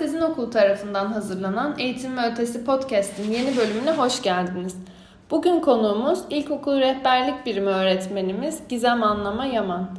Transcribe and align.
Sezin 0.00 0.20
Okulu 0.20 0.50
tarafından 0.50 1.06
hazırlanan 1.06 1.74
Eğitim 1.78 2.16
ve 2.16 2.20
Ötesi 2.32 2.64
Podcast'in 2.64 3.32
yeni 3.32 3.56
bölümüne 3.56 3.90
hoş 3.90 4.22
geldiniz. 4.22 4.76
Bugün 5.30 5.60
konuğumuz 5.60 6.18
İlkokul 6.30 6.80
Rehberlik 6.80 7.46
Birimi 7.46 7.68
öğretmenimiz 7.68 8.62
Gizem 8.68 9.02
Anlama 9.02 9.44
Yaman. 9.44 9.90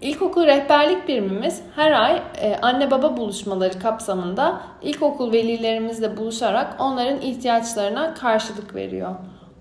İlkokul 0.00 0.46
Rehberlik 0.46 1.08
Birimimiz 1.08 1.62
her 1.76 1.92
ay 1.92 2.22
e, 2.40 2.56
anne 2.62 2.90
baba 2.90 3.16
buluşmaları 3.16 3.78
kapsamında 3.78 4.60
ilkokul 4.82 5.32
velilerimizle 5.32 6.16
buluşarak 6.16 6.76
onların 6.78 7.20
ihtiyaçlarına 7.20 8.14
karşılık 8.14 8.74
veriyor. 8.74 9.14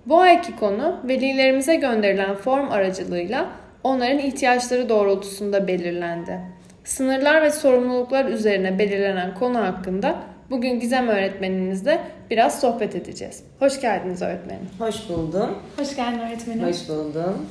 Bu 0.05 0.19
ayki 0.19 0.55
konu 0.55 0.95
velilerimize 1.03 1.75
gönderilen 1.75 2.35
form 2.35 2.71
aracılığıyla 2.71 3.45
onların 3.83 4.19
ihtiyaçları 4.19 4.89
doğrultusunda 4.89 5.67
belirlendi. 5.67 6.54
Sınırlar 6.85 7.41
ve 7.41 7.51
sorumluluklar 7.51 8.25
üzerine 8.25 8.79
belirlenen 8.79 9.33
konu 9.33 9.57
hakkında 9.57 10.15
bugün 10.49 10.79
Gizem 10.79 11.07
öğretmenimizle 11.07 12.01
biraz 12.29 12.59
sohbet 12.61 12.95
edeceğiz. 12.95 13.43
Hoş 13.59 13.81
geldiniz 13.81 14.21
öğretmenim. 14.21 14.67
Hoş 14.79 15.09
buldum. 15.09 15.55
Hoş 15.77 15.95
geldin 15.95 16.19
öğretmenim. 16.19 16.67
Hoş 16.67 16.89
buldum. 16.89 17.45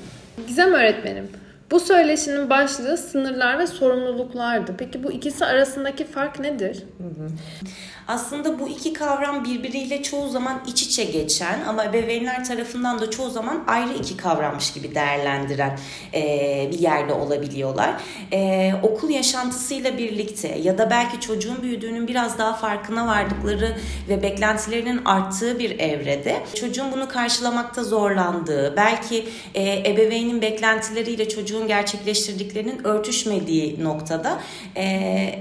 Gizem 0.46 0.72
öğretmenim, 0.72 1.28
bu 1.70 1.80
söyleşinin 1.80 2.50
başlığı 2.50 2.96
sınırlar 2.96 3.58
ve 3.58 3.66
sorumluluklardı. 3.66 4.74
Peki 4.78 5.04
bu 5.04 5.12
ikisi 5.12 5.44
arasındaki 5.44 6.04
fark 6.04 6.40
nedir? 6.40 6.84
Hı 6.98 7.04
hı. 7.22 7.28
Aslında 8.08 8.58
bu 8.58 8.68
iki 8.68 8.92
kavram 8.92 9.44
birbiriyle 9.44 10.02
çoğu 10.02 10.28
zaman 10.28 10.60
iç 10.66 10.82
içe 10.82 11.04
geçen 11.04 11.64
ama 11.68 11.84
ebeveynler 11.84 12.44
tarafından 12.44 13.00
da 13.00 13.10
çoğu 13.10 13.30
zaman 13.30 13.64
ayrı 13.66 13.92
iki 13.94 14.16
kavrammış 14.16 14.72
gibi 14.72 14.94
değerlendiren 14.94 15.78
e, 16.14 16.68
bir 16.72 16.78
yerde 16.78 17.12
olabiliyorlar. 17.12 17.94
E, 18.32 18.72
okul 18.82 19.10
yaşantısıyla 19.10 19.98
birlikte 19.98 20.48
ya 20.48 20.78
da 20.78 20.90
belki 20.90 21.20
çocuğun 21.20 21.62
büyüdüğünün 21.62 22.08
biraz 22.08 22.38
daha 22.38 22.54
farkına 22.54 23.06
vardıkları 23.06 23.76
ve 24.08 24.22
beklentilerinin 24.22 25.04
arttığı 25.04 25.58
bir 25.58 25.78
evrede 25.78 26.42
çocuğun 26.54 26.92
bunu 26.92 27.08
karşılamakta 27.08 27.84
zorlandığı, 27.84 28.76
belki 28.76 29.24
e, 29.54 29.90
ebeveynin 29.90 30.42
beklentileriyle 30.42 31.28
çocuğun 31.28 31.68
gerçekleştirdiklerinin 31.68 32.84
örtüşmediği 32.84 33.84
noktada 33.84 34.40
e, 34.76 34.84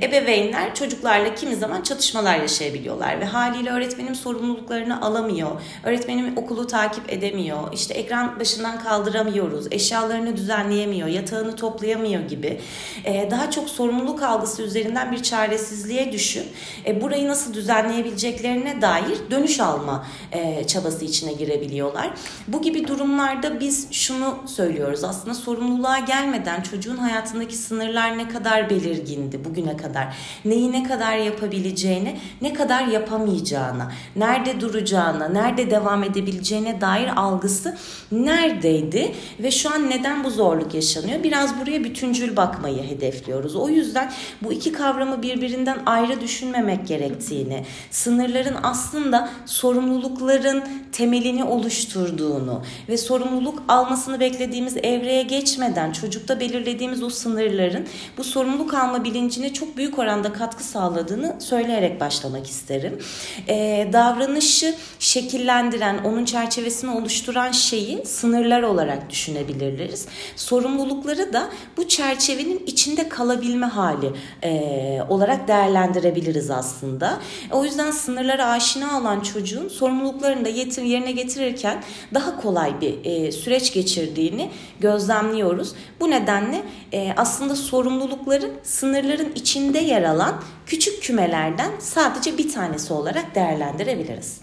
ebeveynler 0.04 0.76
çocuklarla 0.76 1.36
kimi 1.36 1.56
zaman 1.56 1.82
çatışmalar 1.82 2.36
yaşıyor 2.36 2.53
yaşayabiliyorlar 2.54 3.20
ve 3.20 3.26
haliyle 3.26 3.70
öğretmenim 3.70 4.16
sorumluluklarını 4.16 5.02
alamıyor. 5.02 5.62
Öğretmenim 5.84 6.38
okulu 6.38 6.68
takip 6.68 7.14
edemiyor. 7.14 7.74
İşte 7.74 7.94
ekran 7.94 8.40
başından 8.40 8.80
kaldıramıyoruz. 8.80 9.68
Eşyalarını 9.72 10.38
düzenleyemiyor. 10.38 11.08
Yatağını 11.08 11.56
toplayamıyor 11.56 12.22
gibi. 12.22 12.60
Ee, 13.06 13.28
daha 13.32 13.52
çok 13.52 13.70
sorumluluk 13.70 14.24
algısı 14.24 14.62
üzerinden 14.62 15.12
bir 15.12 15.24
çaresizliğe 15.24 16.12
düşüp 16.12 16.46
e, 16.86 17.02
burayı 17.02 17.28
nasıl 17.28 17.54
düzenleyebileceklerine 17.54 18.82
dair 18.82 19.18
dönüş 19.32 19.60
alma 19.60 20.06
e, 20.32 20.68
çabası 20.68 21.06
içine 21.06 21.34
girebiliyorlar. 21.34 22.10
Bu 22.48 22.62
gibi 22.62 22.88
durumlarda 22.88 23.60
biz 23.60 23.92
şunu 23.92 24.38
söylüyoruz. 24.46 25.04
Aslında 25.04 25.36
sorumluluğa 25.36 26.00
gelmeden 26.00 26.62
çocuğun 26.62 26.98
hayatındaki 26.98 27.56
sınırlar 27.56 28.18
ne 28.18 28.30
kadar 28.30 28.70
belirgindi 28.70 29.46
bugüne 29.46 29.78
kadar. 29.78 30.16
Neyi 30.46 30.72
ne 30.72 30.84
kadar 30.84 31.18
yapabileceğini, 31.18 32.20
ne 32.44 32.54
kadar 32.54 32.88
yapamayacağına, 32.88 33.92
nerede 34.16 34.62
duracağına, 34.62 35.28
nerede 35.28 35.72
devam 35.72 36.04
edebileceğine 36.04 36.82
dair 36.82 37.10
algısı 37.16 37.78
neredeydi 38.12 39.16
ve 39.40 39.52
şu 39.52 39.74
an 39.74 39.90
neden 39.90 40.24
bu 40.24 40.30
zorluk 40.30 40.74
yaşanıyor? 40.74 41.24
Biraz 41.24 41.60
buraya 41.62 41.84
bütüncül 41.84 42.36
bakmayı 42.36 42.84
hedefliyoruz. 42.84 43.56
O 43.56 43.70
yüzden 43.70 44.12
bu 44.42 44.54
iki 44.54 44.72
kavramı 44.72 45.22
birbirinden 45.22 45.78
ayrı 45.86 46.22
düşünmemek 46.22 46.88
gerektiğini, 46.88 47.66
sınırların 47.92 48.56
aslında 48.64 49.30
sorumlulukların 49.46 50.64
temelini 50.92 51.44
oluşturduğunu 51.44 52.62
ve 52.90 52.98
sorumluluk 52.98 53.64
almasını 53.68 54.20
beklediğimiz 54.20 54.78
evreye 54.78 55.24
geçmeden 55.24 55.92
çocukta 55.92 56.40
belirlediğimiz 56.40 57.04
o 57.04 57.10
sınırların 57.10 57.88
bu 58.18 58.24
sorumluluk 58.24 58.74
alma 58.74 59.04
bilincine 59.04 59.54
çok 59.54 59.78
büyük 59.78 60.00
oranda 60.00 60.34
katkı 60.34 60.64
sağladığını 60.64 61.36
söyleyerek 61.40 62.00
başlamak 62.02 62.33
başlamak 62.34 62.48
isterim. 62.48 63.00
E, 63.48 63.88
davranışı 63.94 64.76
şekillendiren, 65.00 65.98
onun 66.04 66.26
çerçevesini 66.26 66.92
oluşturan 66.92 67.52
şeyi 67.52 68.06
sınırlar 68.06 68.64
olarak 68.64 69.10
düşünebiliriz. 69.10 70.08
Sorumlulukları 70.36 71.34
da 71.34 71.50
bu 71.78 71.88
çerçevenin 71.88 72.64
içinde 72.68 73.10
kalabilme 73.10 73.66
hali 73.66 74.12
e, 74.44 75.02
olarak 75.10 75.48
değerlendirebiliriz 75.48 76.52
aslında. 76.52 77.20
O 77.52 77.66
yüzden 77.66 77.92
sınırlara 77.92 78.46
aşina 78.46 79.00
olan 79.00 79.20
çocuğun 79.20 79.68
sorumluluklarını 79.68 80.46
da 80.46 80.50
yetir, 80.50 80.84
yerine 80.84 81.12
getirirken 81.12 81.84
daha 82.14 82.42
kolay 82.42 82.82
bir 82.82 82.96
e, 83.04 83.32
süreç 83.32 83.74
geçirdiğini 83.74 84.50
gözlemliyoruz. 84.80 85.74
Bu 86.00 86.10
nedenle 86.10 86.62
e, 86.94 87.14
aslında 87.18 87.56
sorumlulukları 87.56 88.52
sınırların 88.64 89.32
içinde 89.36 89.80
yer 89.80 90.04
alan 90.04 90.42
küçük 90.66 90.93
kümelerden 91.04 91.72
sadece 91.80 92.38
bir 92.38 92.54
tanesi 92.54 92.94
olarak 92.94 93.36
değerlendirebiliriz. 93.36 94.42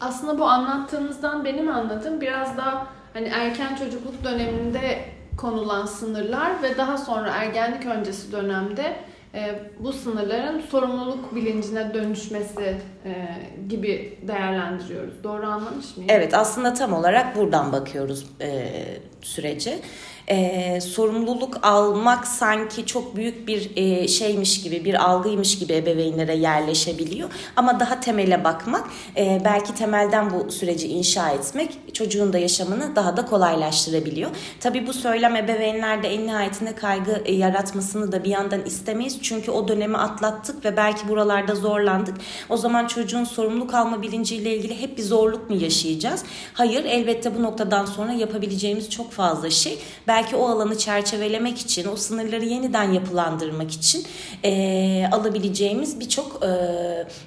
Aslında 0.00 0.38
bu 0.38 0.44
anlattığınızdan 0.44 1.44
benim 1.44 1.68
anladığım 1.68 2.20
biraz 2.20 2.56
daha 2.56 2.86
hani 3.12 3.28
erken 3.28 3.76
çocukluk 3.76 4.24
döneminde 4.24 5.04
konulan 5.36 5.86
sınırlar 5.86 6.62
ve 6.62 6.78
daha 6.78 6.98
sonra 6.98 7.30
ergenlik 7.30 7.86
öncesi 7.86 8.32
dönemde 8.32 8.96
e, 9.34 9.62
bu 9.80 9.92
sınırların 9.92 10.60
sorumluluk 10.60 11.34
bilincine 11.34 11.94
dönüşmesi 11.94 12.76
e, 13.04 13.26
gibi 13.68 14.18
değerlendiriyoruz. 14.22 15.24
Doğru 15.24 15.46
anlamış 15.46 15.96
mıyım? 15.96 16.10
Evet 16.12 16.34
aslında 16.34 16.74
tam 16.74 16.92
olarak 16.92 17.36
buradan 17.36 17.72
bakıyoruz 17.72 18.26
e, 18.40 18.70
sürece 19.22 19.78
e, 20.28 20.80
sorumluluk 20.80 21.66
almak 21.66 22.26
sanki 22.26 22.86
çok 22.86 23.16
büyük 23.16 23.48
bir 23.48 23.70
e, 23.76 24.08
şeymiş 24.08 24.62
gibi 24.62 24.84
bir 24.84 25.04
algıymış 25.04 25.58
gibi 25.58 25.72
ebeveynlere 25.72 26.34
yerleşebiliyor. 26.34 27.30
Ama 27.56 27.80
daha 27.80 28.00
temele 28.00 28.44
bakmak 28.44 28.84
e, 29.16 29.42
belki 29.44 29.74
temelden 29.74 30.30
bu 30.30 30.52
süreci 30.52 30.88
inşa 30.88 31.30
etmek 31.30 31.78
çocuğun 31.94 32.32
da 32.32 32.38
yaşamını 32.38 32.96
daha 32.96 33.16
da 33.16 33.26
kolaylaştırabiliyor. 33.26 34.30
Tabi 34.60 34.86
bu 34.86 34.92
söylem 34.92 35.36
ebeveynlerde 35.36 36.08
en 36.08 36.26
nihayetinde 36.26 36.74
kaygı 36.74 37.22
e, 37.24 37.34
yaratmasını 37.34 38.12
da 38.12 38.24
bir 38.24 38.30
yandan 38.30 38.64
istemeyiz. 38.64 39.18
Çünkü 39.22 39.50
o 39.50 39.68
dönemi 39.68 39.96
atlattık 39.96 40.64
ve 40.64 40.76
belki 40.76 41.08
buralarda 41.08 41.54
zorlandık. 41.54 42.16
O 42.48 42.56
zaman 42.56 42.86
çocuğun 42.86 43.24
sorumluluk 43.24 43.74
alma 43.74 44.02
bilinciyle 44.02 44.56
ilgili 44.56 44.80
hep 44.80 44.98
bir 44.98 45.02
zorluk 45.02 45.50
mu 45.50 45.56
yaşayacağız? 45.56 46.24
Hayır 46.54 46.84
elbette 46.84 47.38
bu 47.38 47.42
noktadan 47.42 47.86
sonra 47.86 48.12
yapabileceğimiz 48.12 48.90
çok 48.90 49.12
fazla 49.12 49.50
şey. 49.50 49.78
Belki 50.06 50.13
belki 50.14 50.36
o 50.36 50.48
alanı 50.48 50.78
çerçevelemek 50.78 51.58
için, 51.58 51.88
o 51.88 51.96
sınırları 51.96 52.44
yeniden 52.44 52.92
yapılandırmak 52.92 53.70
için 53.70 54.04
e, 54.44 55.06
alabileceğimiz 55.12 56.00
birçok 56.00 56.42
e, 56.42 56.48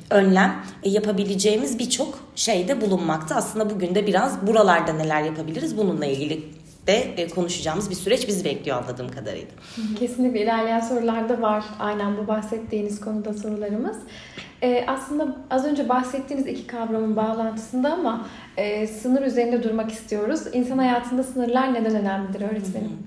önlem, 0.10 0.64
e, 0.84 0.90
yapabileceğimiz 0.90 1.80
birçok 1.80 2.20
şeyde 2.36 2.82
bulunmakta. 2.82 3.36
Aslında 3.36 3.70
bugün 3.70 3.96
de 3.96 4.08
biraz 4.08 4.48
buralarda 4.48 4.94
neler 4.94 5.22
yapabiliriz 5.22 5.78
bununla 5.78 6.06
ilgili 6.06 6.44
de 6.88 7.14
e, 7.18 7.28
konuşacağımız 7.28 7.90
bir 7.90 7.96
süreç 7.96 8.28
bizi 8.28 8.46
bekliyor 8.46 8.78
anladığım 8.78 9.10
kadarıyla. 9.10 9.52
Kesinlikle 10.00 10.44
ilerleyen 10.44 10.80
sorularda 10.80 11.42
var 11.42 11.64
aynen 11.80 12.18
bu 12.18 12.28
bahsettiğiniz 12.28 13.00
konuda 13.00 13.34
sorularımız. 13.34 13.98
Ee, 14.64 14.84
aslında 14.88 15.36
az 15.50 15.66
önce 15.66 15.90
bahsettiğiniz 15.90 16.48
iki 16.48 16.68
kavramın 16.68 17.16
bağlantısında 17.16 17.94
ama 17.94 18.28
e, 18.58 18.88
sınır 18.88 19.22
üzerinde 19.22 19.64
durmak 19.64 19.92
istiyoruz. 19.92 20.42
İnsan 20.54 20.78
hayatında 20.78 21.24
sınırlar 21.24 21.74
neden 21.74 21.96
önemlidir 21.96 22.42
öğretmenim? 22.42 22.98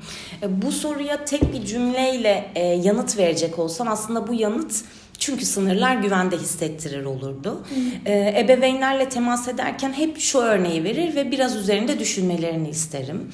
E, 0.43 0.63
bu 0.63 0.73
soruya 0.73 1.25
tek 1.25 1.53
bir 1.53 1.65
cümleyle 1.65 2.51
e, 2.55 2.65
yanıt 2.65 3.19
verecek 3.19 3.59
olsam 3.59 3.89
aslında 3.89 4.29
bu 4.29 4.35
yanıt 4.35 4.85
çünkü 5.19 5.45
sınırlar 5.45 5.97
güvende 5.97 6.37
hissettirir 6.37 7.05
olurdu. 7.05 7.63
Ee, 8.07 8.35
ebeveynlerle 8.39 9.09
temas 9.09 9.49
ederken 9.49 9.93
hep 9.93 10.19
şu 10.19 10.39
örneği 10.39 10.85
verir 10.85 11.15
ve 11.15 11.31
biraz 11.31 11.57
üzerinde 11.57 11.99
düşünmelerini 11.99 12.69
isterim. 12.69 13.33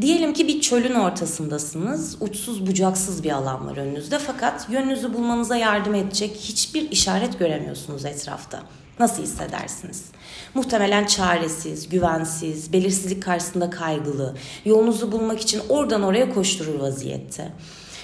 Diyelim 0.00 0.32
ki 0.32 0.48
bir 0.48 0.60
çölün 0.60 0.94
ortasındasınız. 0.94 2.16
Uçsuz 2.20 2.66
bucaksız 2.66 3.24
bir 3.24 3.30
alan 3.30 3.66
var 3.66 3.76
önünüzde 3.76 4.18
fakat 4.18 4.70
yönünüzü 4.70 5.14
bulmanıza 5.14 5.56
yardım 5.56 5.94
edecek 5.94 6.36
hiçbir 6.36 6.90
işaret 6.90 7.38
göremiyorsunuz 7.38 8.04
etrafta. 8.04 8.62
Nasıl 8.98 9.22
hissedersiniz? 9.22 10.04
Muhtemelen 10.54 11.06
çaresiz, 11.06 11.88
güvensiz, 11.88 12.72
belirsizlik 12.72 13.22
karşısında 13.22 13.70
kaygılı, 13.70 14.36
yolunuzu 14.64 15.12
bulmak 15.12 15.40
için 15.40 15.60
oradan 15.68 16.02
oraya 16.02 16.34
koşturur 16.34 16.80
vaziyette. 16.80 17.52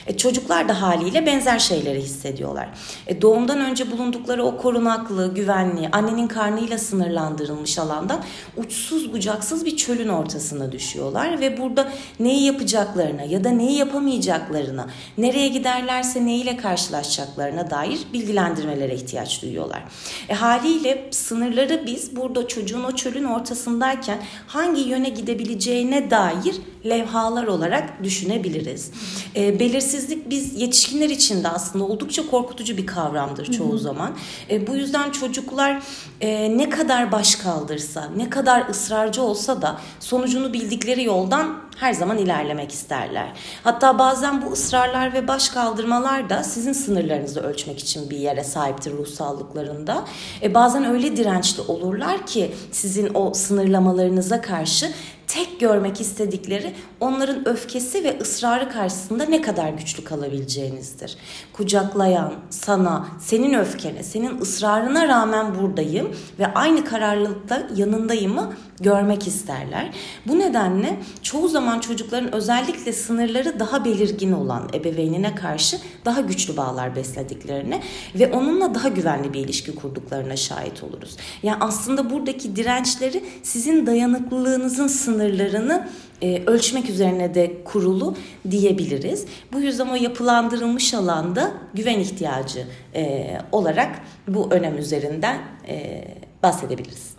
E, 0.09 0.17
çocuklar 0.17 0.69
da 0.69 0.83
haliyle 0.83 1.27
benzer 1.27 1.59
şeyleri 1.59 2.01
hissediyorlar. 2.01 2.69
E, 3.07 3.23
doğumdan 3.23 3.61
önce 3.61 3.91
bulundukları 3.91 4.45
o 4.45 4.57
korunaklı, 4.57 5.35
güvenli, 5.35 5.89
annenin 5.93 6.29
karnıyla 6.29 6.79
sınırlandırılmış 6.79 7.79
alandan 7.79 8.23
uçsuz 8.57 9.13
bucaksız 9.13 9.65
bir 9.65 9.77
çölün 9.77 10.09
ortasına 10.09 10.73
düşüyorlar 10.73 11.41
ve 11.41 11.61
burada 11.61 11.89
neyi 12.21 12.45
yapacaklarına 12.45 13.23
ya 13.23 13.45
da 13.45 13.51
neyi 13.51 13.79
yapamayacaklarına, 13.79 14.87
nereye 15.19 15.49
giderlerse 15.49 16.27
neyle 16.27 16.57
karşılaşacaklarına 16.57 17.71
dair 17.71 17.99
bilgilendirmelere 18.13 18.95
ihtiyaç 18.95 19.43
duyuyorlar. 19.43 19.85
E, 20.29 20.35
haliyle 20.35 21.09
sınırları 21.11 21.83
biz 21.87 22.17
burada 22.17 22.49
çocuğun 22.49 22.85
o 22.85 22.93
çölün 22.93 23.25
ortasındayken 23.25 24.19
hangi 24.47 24.81
yöne 24.81 25.09
gidebileceğine 25.09 26.11
dair 26.11 26.57
levhalar 26.91 27.47
olarak 27.47 28.05
düşünebiliriz. 28.05 28.91
E, 29.37 29.61
belirsizlik 29.61 30.31
biz 30.31 30.61
yetişkinler 30.61 31.11
için 31.11 31.45
de 31.45 31.49
aslında 31.49 31.85
oldukça 31.85 32.31
korkutucu 32.31 32.77
bir 32.77 32.87
kavramdır 32.87 33.53
çoğu 33.53 33.71
Hı-hı. 33.71 33.79
zaman. 33.79 34.17
E, 34.51 34.67
bu 34.67 34.77
yüzden 34.77 35.11
çocuklar 35.11 35.83
e, 36.21 36.59
ne 36.59 36.69
kadar 36.71 37.13
baş 37.13 37.35
kaldırsa, 37.35 38.09
ne 38.17 38.31
kadar 38.31 38.69
ısrarcı 38.69 39.23
olsa 39.23 39.63
da 39.63 39.81
sonucunu 40.01 40.53
bildikleri 40.53 41.05
yoldan 41.05 41.69
her 41.79 41.93
zaman 41.93 42.19
ilerlemek 42.19 42.73
isterler. 42.73 43.33
Hatta 43.65 43.99
bazen 43.99 44.43
bu 44.43 44.53
ısrarlar 44.53 45.13
ve 45.13 45.29
baş 45.29 45.49
kaldırmalar 45.49 46.31
da 46.31 46.43
sizin 46.45 46.73
sınırlarınızı 46.73 47.41
ölçmek 47.41 47.79
için 47.79 48.11
bir 48.11 48.19
yere 48.19 48.45
sahiptir 48.45 48.93
ruhsallıklarında. 48.93 50.05
E 50.43 50.55
bazen 50.55 50.85
öyle 50.85 51.17
dirençli 51.17 51.63
olurlar 51.63 52.27
ki 52.27 52.55
sizin 52.73 53.11
o 53.15 53.35
sınırlamalarınıza 53.35 54.41
karşı 54.41 54.91
tek 55.39 55.61
görmek 55.61 56.01
istedikleri 56.01 56.75
onların 57.01 57.49
öfkesi 57.49 58.05
ve 58.05 58.19
ısrarı 58.21 58.69
karşısında 58.71 59.25
ne 59.25 59.43
kadar 59.43 59.69
güçlü 59.69 60.05
kalabileceğinizdir. 60.05 61.17
Kucaklayan, 61.53 62.33
sana, 62.51 63.09
senin 63.21 63.55
öfkene, 63.55 64.03
senin 64.03 64.41
ısrarına 64.41 65.09
rağmen 65.09 65.59
buradayım 65.59 66.17
ve 66.39 66.55
aynı 66.55 66.85
kararlılıkta 66.85 67.69
yanındayımı 67.77 68.53
görmek 68.81 69.27
isterler. 69.27 69.91
Bu 70.27 70.39
nedenle 70.39 70.97
çoğu 71.23 71.49
zaman 71.49 71.81
çocukların 71.81 72.35
özellikle 72.35 72.93
sınırları 72.93 73.61
daha 73.61 73.85
belirgin 73.85 74.33
olan 74.33 74.69
ebeveynine 74.75 75.35
karşı 75.35 75.79
daha 76.05 76.21
güçlü 76.21 76.57
bağlar 76.57 76.97
beslediklerini 76.97 77.81
ve 78.15 78.33
onunla 78.33 78.75
daha 78.75 78.89
güvenli 78.89 79.33
bir 79.33 79.41
ilişki 79.41 79.75
kurduklarına 79.75 80.37
şahit 80.37 80.85
oluruz. 80.85 81.17
Yani 81.43 81.57
aslında 81.61 82.11
buradaki 82.11 82.57
dirençleri 82.57 83.25
sizin 83.43 83.87
dayanıklılığınızın 83.87 84.87
sınırlarını 84.87 85.89
e, 86.23 86.43
ölçmek 86.47 86.91
üzerine 86.91 87.35
de 87.35 87.65
kurulu 87.65 88.17
diyebiliriz. 88.51 89.27
Bu 89.53 89.61
yüzden 89.61 89.89
o 89.89 89.95
yapılandırılmış 89.95 90.95
alanda 90.95 91.53
güven 91.75 91.99
ihtiyacı 91.99 92.67
e, 92.95 93.39
olarak 93.53 94.01
bu 94.29 94.49
önem 94.51 94.79
üzerinden 94.79 95.39
e, 95.69 96.05
bahsedebiliriz. 96.43 97.18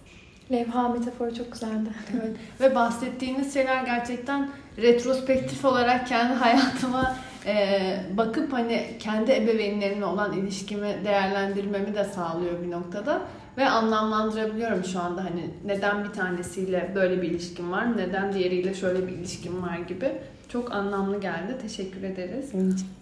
Levha 0.51 0.89
metaforu 0.89 1.35
çok 1.35 1.51
güzeldi. 1.51 1.89
Evet. 2.13 2.35
Ve 2.61 2.75
bahsettiğiniz 2.75 3.53
şeyler 3.53 3.83
gerçekten 3.83 4.49
retrospektif 4.77 5.65
olarak 5.65 6.07
kendi 6.07 6.33
hayatıma 6.33 7.15
e, 7.45 7.79
bakıp 8.17 8.53
hani 8.53 8.85
kendi 8.99 9.31
ebeveynlerimle 9.31 10.05
olan 10.05 10.37
ilişkimi 10.37 10.97
değerlendirmemi 11.05 11.95
de 11.95 12.03
sağlıyor 12.03 12.63
bir 12.63 12.71
noktada. 12.71 13.21
Ve 13.57 13.69
anlamlandırabiliyorum 13.69 14.83
şu 14.83 14.99
anda 14.99 15.23
hani 15.23 15.49
neden 15.65 16.03
bir 16.03 16.09
tanesiyle 16.09 16.91
böyle 16.95 17.21
bir 17.21 17.31
ilişkim 17.31 17.71
var, 17.71 17.97
neden 17.97 18.33
diğeriyle 18.33 18.73
şöyle 18.73 19.07
bir 19.07 19.13
ilişkim 19.13 19.63
var 19.63 19.77
gibi. 19.87 20.11
Çok 20.49 20.71
anlamlı 20.71 21.21
geldi. 21.21 21.55
Teşekkür 21.61 22.03
ederiz. 22.03 22.51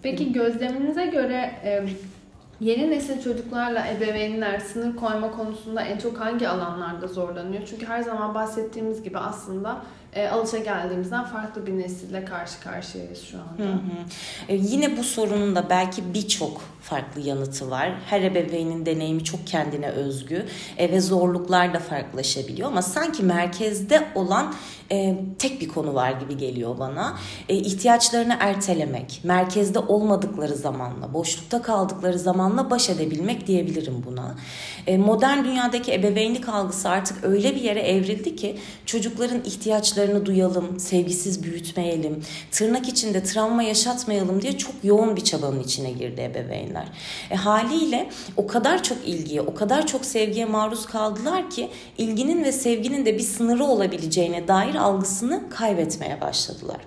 Peki 0.02 0.32
gözleminize 0.32 1.06
göre 1.06 1.50
e, 1.64 1.84
Yeni 2.60 2.90
nesil 2.90 3.22
çocuklarla 3.22 3.86
ebeveynler 3.86 4.60
sınır 4.60 4.96
koyma 4.96 5.30
konusunda 5.30 5.82
en 5.82 5.98
çok 5.98 6.20
hangi 6.20 6.48
alanlarda 6.48 7.06
zorlanıyor? 7.06 7.62
Çünkü 7.70 7.86
her 7.86 8.02
zaman 8.02 8.34
bahsettiğimiz 8.34 9.02
gibi 9.02 9.18
aslında 9.18 9.82
e, 10.12 10.28
alışa 10.28 10.58
geldiğimizden 10.58 11.24
farklı 11.24 11.66
bir 11.66 11.78
nesille 11.78 12.24
karşı 12.24 12.60
karşıyayız 12.60 13.22
şu 13.22 13.38
anda. 13.38 13.62
Hı 13.62 13.72
hı. 13.72 13.78
E, 14.48 14.54
yine 14.54 14.96
bu 14.96 15.04
sorunun 15.04 15.56
da 15.56 15.70
belki 15.70 16.14
birçok 16.14 16.60
farklı 16.80 17.20
yanıtı 17.20 17.70
var. 17.70 17.94
Her 18.06 18.22
ebeveynin 18.22 18.86
deneyimi 18.86 19.24
çok 19.24 19.46
kendine 19.46 19.88
özgü 19.88 20.46
e, 20.78 20.90
ve 20.90 21.00
zorluklar 21.00 21.74
da 21.74 21.78
farklılaşabiliyor 21.78 22.68
ama 22.68 22.82
sanki 22.82 23.22
merkezde 23.22 24.06
olan 24.14 24.54
e, 24.92 25.16
tek 25.38 25.60
bir 25.60 25.68
konu 25.68 25.94
var 25.94 26.12
gibi 26.12 26.36
geliyor 26.36 26.78
bana. 26.78 27.18
E, 27.48 27.54
ihtiyaçlarını 27.54 28.36
ertelemek, 28.40 29.20
merkezde 29.22 29.78
olmadıkları 29.78 30.54
zamanla, 30.54 31.14
boşlukta 31.14 31.62
kaldıkları 31.62 32.18
zamanla 32.18 32.70
baş 32.70 32.90
edebilmek 32.90 33.46
diyebilirim 33.46 34.04
buna. 34.06 34.36
E, 34.86 34.98
modern 34.98 35.44
dünyadaki 35.44 35.94
ebeveynlik 35.94 36.48
algısı 36.48 36.88
artık 36.88 37.24
öyle 37.24 37.54
bir 37.54 37.60
yere 37.60 37.80
evrildi 37.80 38.36
ki 38.36 38.56
çocukların 38.86 39.40
ihtiyaçlarını 39.44 40.26
duyalım, 40.26 40.80
sevgisiz 40.80 41.42
büyütmeyelim, 41.42 42.22
tırnak 42.50 42.88
içinde 42.88 43.22
travma 43.22 43.62
yaşatmayalım 43.62 44.42
diye 44.42 44.58
çok 44.58 44.74
yoğun 44.82 45.16
bir 45.16 45.24
çabanın 45.24 45.60
içine 45.60 45.90
girdi 45.90 46.20
ebeveynler. 46.20 46.88
E, 47.30 47.34
haliyle 47.34 48.10
o 48.36 48.46
kadar 48.46 48.82
çok 48.82 48.98
ilgiye, 49.06 49.40
o 49.40 49.54
kadar 49.54 49.86
çok 49.86 50.04
sevgiye 50.04 50.44
maruz 50.44 50.86
kaldılar 50.86 51.50
ki 51.50 51.70
ilginin 51.98 52.44
ve 52.44 52.52
sevginin 52.52 53.06
de 53.06 53.14
bir 53.14 53.22
sınırı 53.22 53.64
olabileceğine 53.64 54.48
dair 54.48 54.77
algısını 54.80 55.50
kaybetmeye 55.50 56.20
başladılar. 56.20 56.78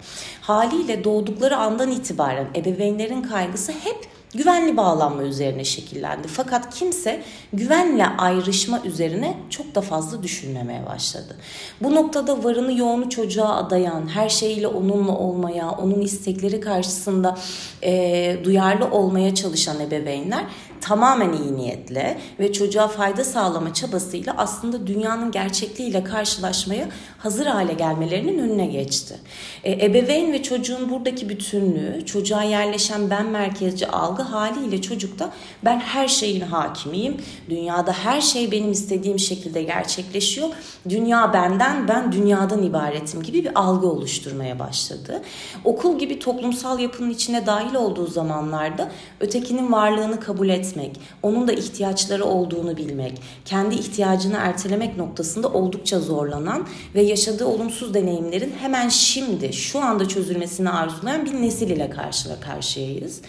Haliyle 0.42 1.04
doğdukları 1.04 1.58
andan 1.58 1.92
itibaren 1.92 2.48
ebeveynlerin 2.56 3.22
kaygısı 3.22 3.72
hep 3.72 4.08
güvenli 4.34 4.78
bağlanma 4.78 5.24
üzerine 5.24 5.64
şekillendi. 5.64 6.28
Fakat 6.28 6.76
kimse 6.76 7.24
güvenle 7.54 8.06
ayrışma 8.06 8.82
üzerine 8.86 9.38
çok 9.50 9.76
da 9.76 9.82
fazla 9.82 10.24
düşünmemeye 10.24 10.86
başladı. 10.86 11.38
Bu 11.82 11.96
noktada 11.96 12.44
varını 12.44 12.78
yoğunu 12.78 13.10
çocuğa 13.10 13.56
adayan, 13.56 14.08
her 14.08 14.30
şeyiyle 14.30 14.68
onunla 14.68 15.18
olmaya, 15.18 15.72
onun 15.72 16.02
istekleri 16.02 16.60
karşısında 16.60 17.38
e, 17.84 18.38
duyarlı 18.44 18.86
olmaya 18.86 19.36
çalışan 19.36 19.80
ebeveynler 19.80 20.46
tamamen 20.82 21.34
iyi 21.34 21.56
niyetle 21.56 22.18
ve 22.40 22.54
çocuğa 22.54 22.88
fayda 22.88 23.24
sağlama 23.24 23.74
çabasıyla 23.74 24.34
aslında 24.38 24.88
dünyanın 24.88 25.32
gerçekliğiyle 25.32 26.04
karşılaşmaya 26.04 26.88
hazır 27.18 27.46
hale 27.46 27.74
gelmelerinin 27.74 28.40
önüne 28.40 28.66
geçti. 28.66 29.16
E, 29.64 29.86
ebeveyn 29.86 30.34
ve 30.34 30.44
çocuğun 30.44 30.90
buradaki 30.90 31.30
bütünlüğü, 31.30 32.06
çocuğa 32.06 32.44
yerleşen 32.44 33.10
ben 33.10 33.26
merkezci 33.26 33.88
algı 33.88 34.24
haliyle 34.24 34.82
çocukta 34.82 35.34
ben 35.66 35.80
her 35.80 36.08
şeyin 36.08 36.42
hakimiyim, 36.42 37.18
dünyada 37.50 37.94
her 37.94 38.22
şey 38.22 38.52
benim 38.52 38.72
istediğim 38.72 39.20
şekilde 39.20 39.64
gerçekleşiyor, 39.64 40.50
dünya 40.90 41.34
benden, 41.34 41.88
ben 41.88 42.12
dünyadan 42.12 42.64
ibaretim 42.64 43.24
gibi 43.24 43.44
bir 43.44 43.60
algı 43.60 43.88
oluşturmaya 43.88 44.60
başladı. 44.60 45.22
Okul 45.66 46.00
gibi 46.00 46.20
toplumsal 46.20 46.80
yapının 46.80 47.10
içine 47.10 47.46
dahil 47.46 47.76
olduğu 47.76 48.08
zamanlarda 48.08 48.92
ötekinin 49.20 49.72
varlığını 49.72 50.20
kabul 50.20 50.50
et 50.50 50.71
etmek, 50.72 51.00
onun 51.24 51.48
da 51.48 51.54
ihtiyaçları 51.54 52.26
olduğunu 52.26 52.78
bilmek, 52.78 53.22
kendi 53.46 53.76
ihtiyacını 53.76 54.38
ertelemek 54.38 54.98
noktasında 54.98 55.48
oldukça 55.48 56.00
zorlanan 56.00 56.68
ve 56.96 57.02
yaşadığı 57.02 57.46
olumsuz 57.46 57.94
deneyimlerin 57.94 58.54
hemen 58.60 58.90
şimdi, 58.90 59.54
şu 59.54 59.80
anda 59.80 60.08
çözülmesini 60.08 60.70
arzulayan 60.70 61.26
bir 61.26 61.34
nesil 61.34 61.70
ile 61.70 61.90
karşı 61.90 62.30
karşıyayız. 62.40 63.22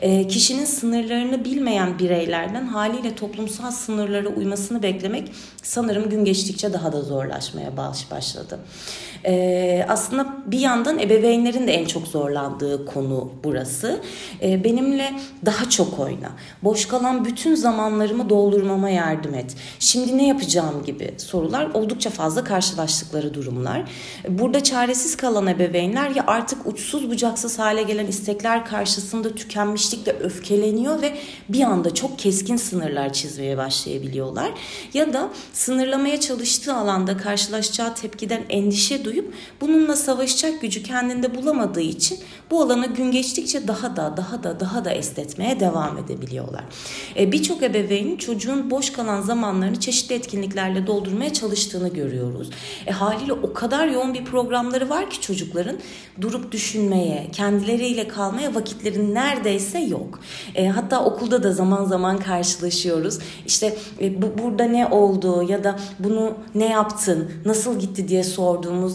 E, 0.00 0.28
kişinin 0.28 0.64
sınırlarını 0.64 1.44
bilmeyen 1.44 1.98
bireylerden 1.98 2.66
haliyle 2.66 3.14
toplumsal 3.14 3.70
sınırlara 3.70 4.28
uymasını 4.28 4.82
beklemek 4.82 5.32
sanırım 5.62 6.10
gün 6.10 6.24
geçtikçe 6.24 6.72
daha 6.72 6.92
da 6.92 7.02
zorlaşmaya 7.02 7.76
başladı. 8.10 8.58
E, 9.26 9.86
aslında 9.88 10.26
bir 10.46 10.58
yandan 10.58 10.98
ebeveynlerin 10.98 11.66
de 11.66 11.72
en 11.72 11.84
çok 11.84 12.06
zorlandığı 12.06 12.86
konu 12.86 13.32
burası. 13.44 14.00
E, 14.42 14.64
benimle 14.64 15.12
daha 15.44 15.70
çok 15.70 15.98
oyna. 15.98 16.28
Boş 16.62 16.86
kalan 16.86 17.24
bütün 17.24 17.54
zamanlarımı 17.54 18.28
doldurmama 18.28 18.90
yardım 18.90 19.34
et. 19.34 19.56
Şimdi 19.78 20.18
ne 20.18 20.26
yapacağım 20.26 20.84
gibi 20.86 21.14
sorular 21.16 21.70
oldukça 21.74 22.10
fazla 22.10 22.44
karşılaştıkları 22.44 23.34
durumlar. 23.34 23.90
Burada 24.28 24.62
çaresiz 24.62 25.16
kalan 25.16 25.46
ebeveynler 25.46 26.10
ya 26.10 26.24
artık 26.26 26.66
uçsuz 26.66 27.10
bucaksız 27.10 27.58
hale 27.58 27.82
gelen 27.82 28.06
istekler 28.06 28.66
karşısında 28.66 29.34
tükenmişlikle 29.34 30.12
öfkeleniyor 30.12 31.02
ve 31.02 31.18
bir 31.48 31.62
anda 31.62 31.94
çok 31.94 32.18
keskin 32.18 32.56
sınırlar 32.56 33.12
çizmeye 33.12 33.56
başlayabiliyorlar. 33.56 34.50
Ya 34.94 35.12
da 35.12 35.28
sınırlamaya 35.52 36.20
çalıştığı 36.20 36.74
alanda 36.74 37.16
karşılaşacağı 37.16 37.94
tepkiden 37.94 38.42
endişe 38.48 39.04
duyup 39.08 39.34
bununla 39.60 39.96
savaşacak 39.96 40.60
gücü 40.60 40.82
kendinde 40.82 41.34
bulamadığı 41.34 41.80
için 41.80 42.18
bu 42.50 42.62
alanı 42.62 42.86
gün 42.86 43.10
geçtikçe 43.10 43.68
daha 43.68 43.96
da 43.96 44.16
daha 44.16 44.42
da 44.42 44.60
daha 44.60 44.84
da 44.84 44.90
esnetmeye 44.90 45.60
devam 45.60 45.98
edebiliyorlar. 45.98 46.64
E, 47.18 47.32
Birçok 47.32 47.62
ebeveynin 47.62 48.16
çocuğun 48.16 48.70
boş 48.70 48.90
kalan 48.90 49.20
zamanlarını 49.22 49.80
çeşitli 49.80 50.14
etkinliklerle 50.14 50.86
doldurmaya 50.86 51.32
çalıştığını 51.32 51.88
görüyoruz. 51.88 52.50
E, 52.86 52.90
haliyle 52.90 53.32
o 53.32 53.52
kadar 53.52 53.88
yoğun 53.88 54.14
bir 54.14 54.24
programları 54.24 54.90
var 54.90 55.10
ki 55.10 55.20
çocukların 55.20 55.76
durup 56.20 56.52
düşünmeye, 56.52 57.26
kendileriyle 57.32 58.08
kalmaya 58.08 58.54
vakitleri 58.54 59.14
neredeyse 59.14 59.78
yok. 59.78 60.20
E, 60.54 60.68
hatta 60.68 61.04
okulda 61.04 61.42
da 61.42 61.52
zaman 61.52 61.84
zaman 61.84 62.18
karşılaşıyoruz. 62.18 63.18
İşte 63.46 63.76
e, 64.00 64.22
bu, 64.22 64.42
burada 64.42 64.64
ne 64.64 64.86
oldu 64.86 65.42
ya 65.48 65.64
da 65.64 65.78
bunu 65.98 66.34
ne 66.54 66.68
yaptın, 66.68 67.30
nasıl 67.44 67.78
gitti 67.78 68.08
diye 68.08 68.24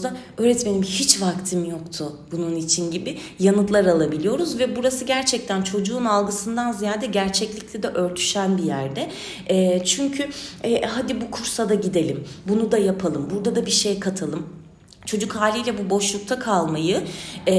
sorduğumuzda 0.04 0.16
öğretmenim 0.38 0.82
hiç 0.82 1.22
vaktim 1.22 1.64
yoktu 1.64 2.12
bunun 2.32 2.56
için 2.56 2.90
gibi 2.90 3.18
yanıtlar 3.38 3.84
alabiliyoruz 3.86 4.58
ve 4.58 4.76
burası 4.76 5.04
gerçekten 5.04 5.62
çocuğun 5.62 6.04
algısından 6.04 6.72
ziyade 6.72 7.06
gerçeklikle 7.06 7.82
de 7.82 7.88
örtüşen 7.88 8.58
bir 8.58 8.62
yerde. 8.62 9.10
E, 9.46 9.84
çünkü 9.84 10.28
e, 10.64 10.82
hadi 10.82 11.20
bu 11.20 11.30
kursa 11.30 11.68
da 11.68 11.74
gidelim, 11.74 12.24
bunu 12.48 12.72
da 12.72 12.78
yapalım, 12.78 13.30
burada 13.30 13.56
da 13.56 13.66
bir 13.66 13.70
şey 13.70 14.00
katalım. 14.00 14.46
Çocuk 15.06 15.36
haliyle 15.36 15.78
bu 15.78 15.90
boşlukta 15.90 16.38
kalmayı 16.38 17.02
e, 17.48 17.54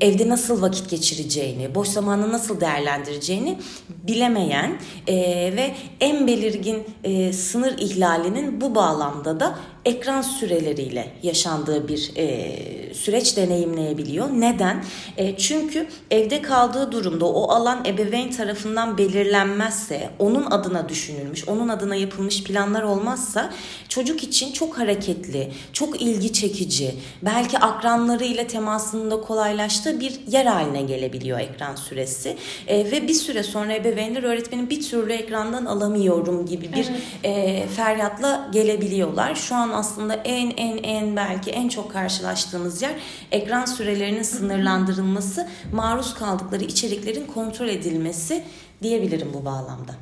evde 0.00 0.28
nasıl 0.28 0.62
vakit 0.62 0.90
geçireceğini, 0.90 1.74
boş 1.74 1.88
zamanı 1.88 2.32
nasıl 2.32 2.60
değerlendireceğini 2.60 3.58
bilemeyen 4.02 4.78
e, 5.06 5.16
ve 5.56 5.74
en 6.00 6.26
belirgin 6.26 6.84
e, 7.04 7.32
sınır 7.32 7.78
ihlalinin 7.78 8.60
bu 8.60 8.74
bağlamda 8.74 9.40
da 9.40 9.58
ekran 9.84 10.22
süreleriyle 10.22 11.12
yaşandığı 11.22 11.88
bir 11.88 12.12
e, 12.16 12.94
süreç 12.94 13.36
deneyimleyebiliyor. 13.36 14.28
Neden? 14.30 14.84
E, 15.16 15.36
çünkü 15.36 15.86
evde 16.10 16.42
kaldığı 16.42 16.92
durumda 16.92 17.26
o 17.26 17.50
alan 17.50 17.84
ebeveyn 17.86 18.30
tarafından 18.30 18.98
belirlenmezse, 18.98 20.10
onun 20.18 20.44
adına 20.50 20.88
düşünülmüş, 20.88 21.48
onun 21.48 21.68
adına 21.68 21.94
yapılmış 21.94 22.44
planlar 22.44 22.82
olmazsa 22.82 23.50
çocuk 23.88 24.22
için 24.22 24.52
çok 24.52 24.78
hareketli, 24.78 25.52
çok 25.72 26.02
ilgi 26.02 26.32
çekici, 26.32 26.94
belki 27.22 27.58
akranlarıyla 27.58 28.46
temasını 28.46 29.10
da 29.10 29.20
kolaylaştığı 29.20 30.00
bir 30.00 30.20
yer 30.26 30.46
haline 30.46 30.82
gelebiliyor 30.82 31.40
ekran 31.40 31.74
süresi. 31.74 32.36
E, 32.66 32.90
ve 32.90 33.08
bir 33.08 33.14
süre 33.14 33.42
sonra 33.42 33.72
ebeveynler 33.90 34.22
öğretmenin 34.22 34.70
bir 34.70 34.82
türlü 34.82 35.12
ekrandan 35.12 35.64
alamıyorum 35.64 36.46
gibi 36.46 36.72
bir 36.72 36.88
evet. 36.90 37.02
e, 37.24 37.66
feryatla 37.66 38.48
gelebiliyorlar. 38.52 39.34
Şu 39.34 39.54
an 39.54 39.70
aslında 39.70 40.14
en 40.14 40.50
en 40.50 40.76
en 40.76 41.16
belki 41.16 41.50
en 41.50 41.68
çok 41.68 41.92
karşılaştığımız 41.92 42.82
yer 42.82 42.92
ekran 43.32 43.64
sürelerinin 43.64 44.22
sınırlandırılması, 44.22 45.48
maruz 45.72 46.14
kaldıkları 46.14 46.64
içeriklerin 46.64 47.26
kontrol 47.26 47.68
edilmesi 47.68 48.44
diyebilirim 48.82 49.28
bu 49.34 49.44
bağlamda. 49.44 49.92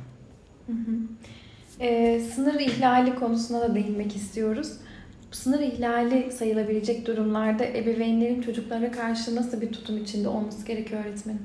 Hı 0.67 0.73
hı. 0.73 0.95
Ee, 1.79 2.21
sınır 2.35 2.59
ihlali 2.59 3.15
konusuna 3.15 3.61
da 3.61 3.75
değinmek 3.75 4.15
istiyoruz. 4.15 4.71
Sınır 5.31 5.59
ihlali 5.59 6.31
sayılabilecek 6.31 7.07
durumlarda 7.07 7.65
ebeveynlerin 7.65 8.41
çocuklara 8.41 8.91
karşı 8.91 9.35
nasıl 9.35 9.61
bir 9.61 9.71
tutum 9.71 10.03
içinde 10.03 10.27
olması 10.27 10.65
gerekiyor 10.65 11.05
öğretmenim? 11.05 11.41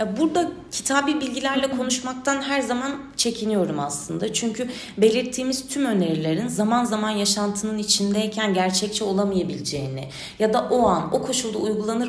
E, 0.00 0.16
burada 0.16 0.50
kitabi 0.72 1.20
bilgilerle 1.20 1.70
konuşmaktan 1.70 2.42
her 2.42 2.60
zaman 2.60 2.92
çekiniyorum 3.16 3.80
aslında. 3.80 4.32
Çünkü 4.32 4.68
belirttiğimiz 4.98 5.68
tüm 5.68 5.84
önerilerin 5.84 6.48
zaman 6.48 6.84
zaman 6.84 7.10
yaşantının 7.10 7.78
içindeyken 7.78 8.54
gerçekçi 8.54 9.04
olamayabileceğini 9.04 10.08
ya 10.38 10.52
da 10.52 10.68
o 10.70 10.86
an 10.86 11.14
o 11.14 11.22
koşulda 11.22 11.58
uygulanır 11.58 12.08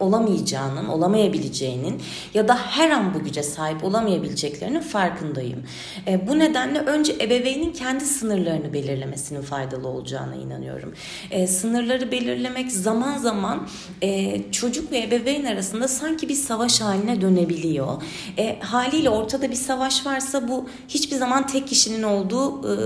olamayacağının, 0.00 0.88
olamayabileceğinin 0.88 2.02
ya 2.34 2.48
da 2.48 2.56
her 2.56 2.90
an 2.90 3.14
bu 3.14 3.24
güce 3.24 3.42
sahip 3.42 3.84
olamayabileceklerinin 3.84 4.80
farkındayım. 4.80 5.62
E, 6.06 6.28
bu 6.28 6.38
nedenle 6.38 6.78
önce 6.78 7.12
ebeveynin 7.20 7.72
kendi 7.72 8.04
sınırlarını 8.04 8.72
belirlemesinin 8.72 9.42
faydalı 9.42 9.88
olacağına 9.88 10.34
inanıyorum. 10.34 10.94
E, 11.30 11.46
sınırları 11.46 12.12
belirlemek 12.12 12.72
zaman 12.72 13.18
zaman 13.18 13.68
çocuk 14.52 14.92
ve 14.92 15.02
ebeveyn 15.02 15.44
arasında 15.44 15.88
sanki 15.88 16.28
bir 16.28 16.34
savaş 16.34 16.80
haline 16.80 17.20
dönebiliyor. 17.24 18.02
E, 18.38 18.58
haliyle 18.60 19.10
ortada 19.10 19.50
bir 19.50 19.56
savaş 19.56 20.06
varsa 20.06 20.48
bu 20.48 20.68
hiçbir 20.88 21.16
zaman 21.16 21.46
tek 21.46 21.68
kişinin 21.68 22.02
olduğu 22.02 22.72
e, 22.72 22.76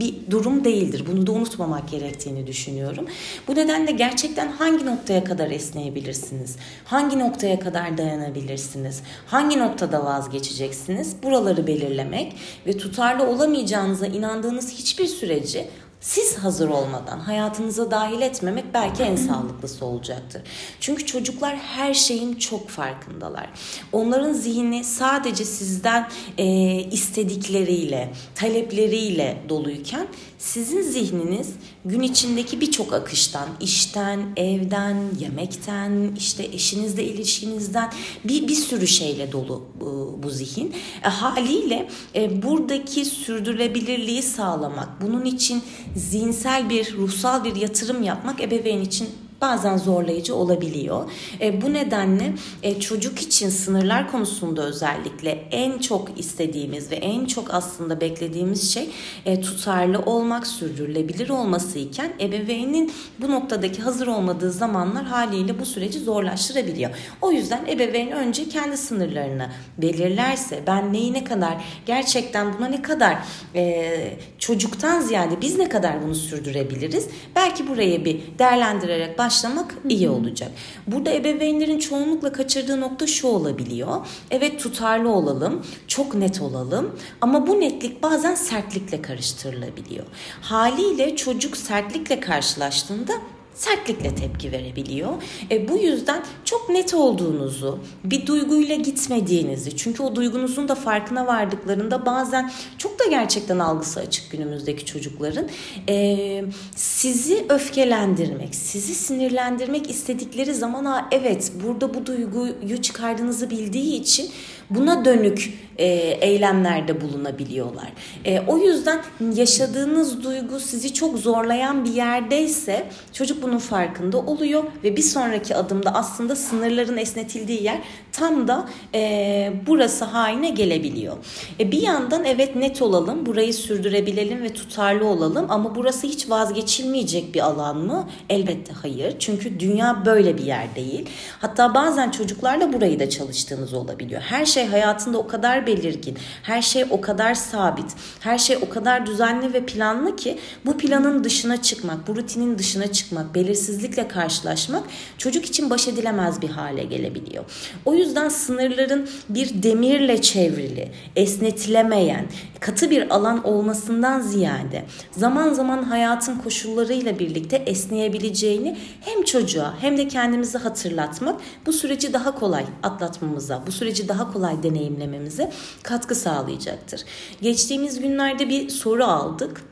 bir 0.00 0.14
durum 0.30 0.64
değildir. 0.64 1.04
Bunu 1.12 1.26
da 1.26 1.32
unutmamak 1.32 1.90
gerektiğini 1.90 2.46
düşünüyorum. 2.46 3.06
Bu 3.48 3.54
nedenle 3.54 3.90
gerçekten 3.92 4.52
hangi 4.52 4.86
noktaya 4.86 5.24
kadar 5.24 5.50
esneyebilirsiniz? 5.50 6.56
Hangi 6.84 7.18
noktaya 7.18 7.58
kadar 7.60 7.98
dayanabilirsiniz? 7.98 9.02
Hangi 9.26 9.58
noktada 9.58 10.04
vazgeçeceksiniz? 10.04 11.22
Buraları 11.22 11.66
belirlemek 11.66 12.36
ve 12.66 12.78
tutarlı 12.78 13.26
olamayacağınıza 13.26 14.06
inandığınız 14.06 14.72
hiçbir 14.72 15.06
süreci 15.06 15.68
siz 16.02 16.38
hazır 16.38 16.68
olmadan 16.68 17.18
hayatınıza 17.20 17.90
dahil 17.90 18.20
etmemek 18.20 18.64
belki 18.74 19.02
en 19.02 19.16
sağlıklısı 19.16 19.84
olacaktır. 19.84 20.42
Çünkü 20.80 21.06
çocuklar 21.06 21.56
her 21.56 21.94
şeyin 21.94 22.34
çok 22.34 22.68
farkındalar. 22.68 23.50
Onların 23.92 24.32
zihni 24.32 24.84
sadece 24.84 25.44
sizden 25.44 26.08
e, 26.38 26.44
istedikleriyle, 26.80 28.12
talepleriyle 28.34 29.42
doluyken 29.48 30.06
sizin 30.38 30.82
zihniniz 30.82 31.50
gün 31.84 32.02
içindeki 32.02 32.60
birçok 32.60 32.92
akıştan, 32.92 33.48
işten, 33.60 34.20
evden, 34.36 34.96
yemekten, 35.20 36.14
işte 36.18 36.44
eşinizle 36.44 37.04
ilişkinizden 37.04 37.92
bir, 38.24 38.48
bir 38.48 38.54
sürü 38.54 38.86
şeyle 38.86 39.32
dolu 39.32 39.62
bu, 39.80 40.30
zihin. 40.30 40.74
E, 41.04 41.08
haliyle 41.08 41.88
e, 42.14 42.42
buradaki 42.42 43.04
sürdürülebilirliği 43.04 44.22
sağlamak, 44.22 44.88
bunun 45.02 45.24
için 45.24 45.62
zihinsel 45.96 46.70
bir, 46.70 46.96
ruhsal 46.96 47.44
bir 47.44 47.56
yatırım 47.56 48.02
yapmak 48.02 48.40
ebeveyn 48.40 48.80
için 48.80 49.08
bazen 49.42 49.76
zorlayıcı 49.76 50.34
olabiliyor. 50.34 51.10
E, 51.40 51.62
bu 51.62 51.72
nedenle 51.72 52.32
e, 52.62 52.80
çocuk 52.80 53.22
için 53.22 53.48
sınırlar 53.48 54.10
konusunda 54.10 54.62
özellikle 54.62 55.30
en 55.50 55.78
çok 55.78 56.18
istediğimiz 56.18 56.90
ve 56.90 56.96
en 56.96 57.26
çok 57.26 57.54
aslında 57.54 58.00
beklediğimiz 58.00 58.74
şey 58.74 58.90
e, 59.26 59.40
tutarlı 59.40 59.98
olmak, 59.98 60.46
sürdürülebilir 60.46 61.28
olması 61.28 61.78
iken 61.78 62.12
ebeveynin 62.20 62.92
bu 63.18 63.30
noktadaki 63.30 63.82
hazır 63.82 64.06
olmadığı 64.06 64.52
zamanlar 64.52 65.04
haliyle 65.04 65.58
bu 65.60 65.66
süreci 65.66 66.00
zorlaştırabiliyor. 66.00 66.90
O 67.22 67.32
yüzden 67.32 67.66
ebeveyn 67.66 68.10
önce 68.10 68.48
kendi 68.48 68.76
sınırlarını 68.76 69.48
belirlerse 69.78 70.60
ben 70.66 70.92
neyi 70.92 71.12
ne 71.12 71.24
kadar 71.24 71.64
gerçekten 71.86 72.58
buna 72.58 72.66
ne 72.66 72.82
kadar 72.82 73.18
e, 73.54 74.18
çocuktan 74.38 75.00
ziyade 75.00 75.40
biz 75.40 75.58
ne 75.58 75.68
kadar 75.68 76.02
bunu 76.02 76.14
sürdürebiliriz 76.14 77.08
belki 77.36 77.68
buraya 77.68 78.04
bir 78.04 78.20
değerlendirerek 78.38 79.18
baş 79.18 79.31
başlamak 79.32 79.74
iyi 79.88 80.08
olacak. 80.08 80.50
Burada 80.86 81.10
ebeveynlerin 81.10 81.78
çoğunlukla 81.78 82.32
kaçırdığı 82.32 82.80
nokta 82.80 83.06
şu 83.06 83.26
olabiliyor. 83.26 84.06
Evet 84.30 84.60
tutarlı 84.60 85.10
olalım, 85.10 85.66
çok 85.88 86.14
net 86.14 86.42
olalım 86.42 86.96
ama 87.20 87.46
bu 87.46 87.60
netlik 87.60 88.02
bazen 88.02 88.34
sertlikle 88.34 89.02
karıştırılabiliyor. 89.02 90.06
Haliyle 90.40 91.16
çocuk 91.16 91.56
sertlikle 91.56 92.20
karşılaştığında 92.20 93.12
sertlikle 93.54 94.14
tepki 94.14 94.52
verebiliyor. 94.52 95.10
E, 95.50 95.68
bu 95.68 95.76
yüzden 95.76 96.24
çok 96.44 96.68
net 96.68 96.94
olduğunuzu, 96.94 97.78
bir 98.04 98.26
duyguyla 98.26 98.74
gitmediğinizi, 98.74 99.76
çünkü 99.76 100.02
o 100.02 100.16
duygunuzun 100.16 100.68
da 100.68 100.74
farkına 100.74 101.26
vardıklarında 101.26 102.06
bazen 102.06 102.52
çok 102.78 102.98
da 102.98 103.04
gerçekten 103.10 103.58
algısı 103.58 104.00
açık 104.00 104.30
günümüzdeki 104.30 104.84
çocukların 104.84 105.48
e, 105.88 106.44
sizi 106.76 107.46
öfkelendirmek, 107.48 108.54
sizi 108.54 108.94
sinirlendirmek 108.94 109.90
istedikleri 109.90 110.54
zaman 110.54 110.84
ha 110.84 111.08
evet 111.10 111.52
burada 111.64 111.94
bu 111.94 112.06
duyguyu 112.06 112.82
çıkardığınızı 112.82 113.50
bildiği 113.50 114.00
için 114.00 114.30
buna 114.74 115.04
dönük 115.04 115.52
e, 115.78 115.86
eylemlerde 116.20 117.00
bulunabiliyorlar. 117.00 117.92
E, 118.24 118.40
o 118.40 118.58
yüzden 118.58 119.00
yaşadığınız 119.34 120.24
duygu 120.24 120.60
sizi 120.60 120.94
çok 120.94 121.18
zorlayan 121.18 121.84
bir 121.84 121.92
yerdeyse 121.92 122.86
çocuk 123.12 123.42
bunun 123.42 123.58
farkında 123.58 124.18
oluyor 124.18 124.64
ve 124.84 124.96
bir 124.96 125.02
sonraki 125.02 125.56
adımda 125.56 125.94
aslında 125.94 126.36
sınırların 126.36 126.96
esnetildiği 126.96 127.62
yer 127.62 127.78
tam 128.12 128.48
da 128.48 128.68
e, 128.94 129.52
burası 129.66 130.04
haline 130.04 130.50
gelebiliyor. 130.50 131.16
E, 131.60 131.72
bir 131.72 131.82
yandan 131.82 132.24
evet 132.24 132.56
net 132.56 132.82
olalım, 132.82 133.26
burayı 133.26 133.54
sürdürebilelim 133.54 134.42
ve 134.42 134.52
tutarlı 134.52 135.06
olalım 135.06 135.46
ama 135.48 135.74
burası 135.74 136.06
hiç 136.06 136.30
vazgeçilmeyecek 136.30 137.34
bir 137.34 137.40
alan 137.40 137.78
mı? 137.78 138.08
Elbette 138.30 138.72
hayır. 138.72 139.16
Çünkü 139.18 139.60
dünya 139.60 140.02
böyle 140.06 140.38
bir 140.38 140.44
yer 140.44 140.74
değil. 140.76 141.08
Hatta 141.40 141.74
bazen 141.74 142.10
çocuklarla 142.10 142.72
burayı 142.72 143.00
da 143.00 143.10
çalıştığınız 143.10 143.74
olabiliyor. 143.74 144.22
Her 144.22 144.46
şey 144.46 144.61
hayatında 144.66 145.18
o 145.18 145.26
kadar 145.26 145.66
belirgin, 145.66 146.18
her 146.42 146.62
şey 146.62 146.84
o 146.90 147.00
kadar 147.00 147.34
sabit, 147.34 147.90
her 148.20 148.38
şey 148.38 148.56
o 148.56 148.68
kadar 148.68 149.06
düzenli 149.06 149.52
ve 149.52 149.66
planlı 149.66 150.16
ki 150.16 150.38
bu 150.66 150.78
planın 150.78 151.24
dışına 151.24 151.62
çıkmak, 151.62 152.08
bu 152.08 152.16
rutinin 152.16 152.58
dışına 152.58 152.92
çıkmak, 152.92 153.34
belirsizlikle 153.34 154.08
karşılaşmak 154.08 154.82
çocuk 155.18 155.44
için 155.44 155.70
baş 155.70 155.88
edilemez 155.88 156.42
bir 156.42 156.50
hale 156.50 156.84
gelebiliyor. 156.84 157.44
O 157.84 157.94
yüzden 157.94 158.28
sınırların 158.28 159.08
bir 159.28 159.62
demirle 159.62 160.22
çevrili, 160.22 160.88
esnetilemeyen, 161.16 162.26
katı 162.60 162.90
bir 162.90 163.14
alan 163.14 163.46
olmasından 163.46 164.20
ziyade 164.20 164.84
zaman 165.10 165.52
zaman 165.52 165.82
hayatın 165.82 166.38
koşullarıyla 166.38 167.18
birlikte 167.18 167.56
esneyebileceğini 167.56 168.76
hem 169.00 169.22
çocuğa 169.22 169.74
hem 169.80 169.98
de 169.98 170.08
kendimizi 170.08 170.58
hatırlatmak 170.58 171.40
bu 171.66 171.72
süreci 171.72 172.12
daha 172.12 172.34
kolay 172.34 172.64
atlatmamıza, 172.82 173.62
bu 173.66 173.72
süreci 173.72 174.08
daha 174.08 174.32
kolay 174.32 174.51
deneyimlememize 174.62 175.52
katkı 175.82 176.14
sağlayacaktır. 176.14 177.04
Geçtiğimiz 177.42 178.00
günlerde 178.00 178.48
bir 178.48 178.68
soru 178.68 179.04
aldık 179.04 179.64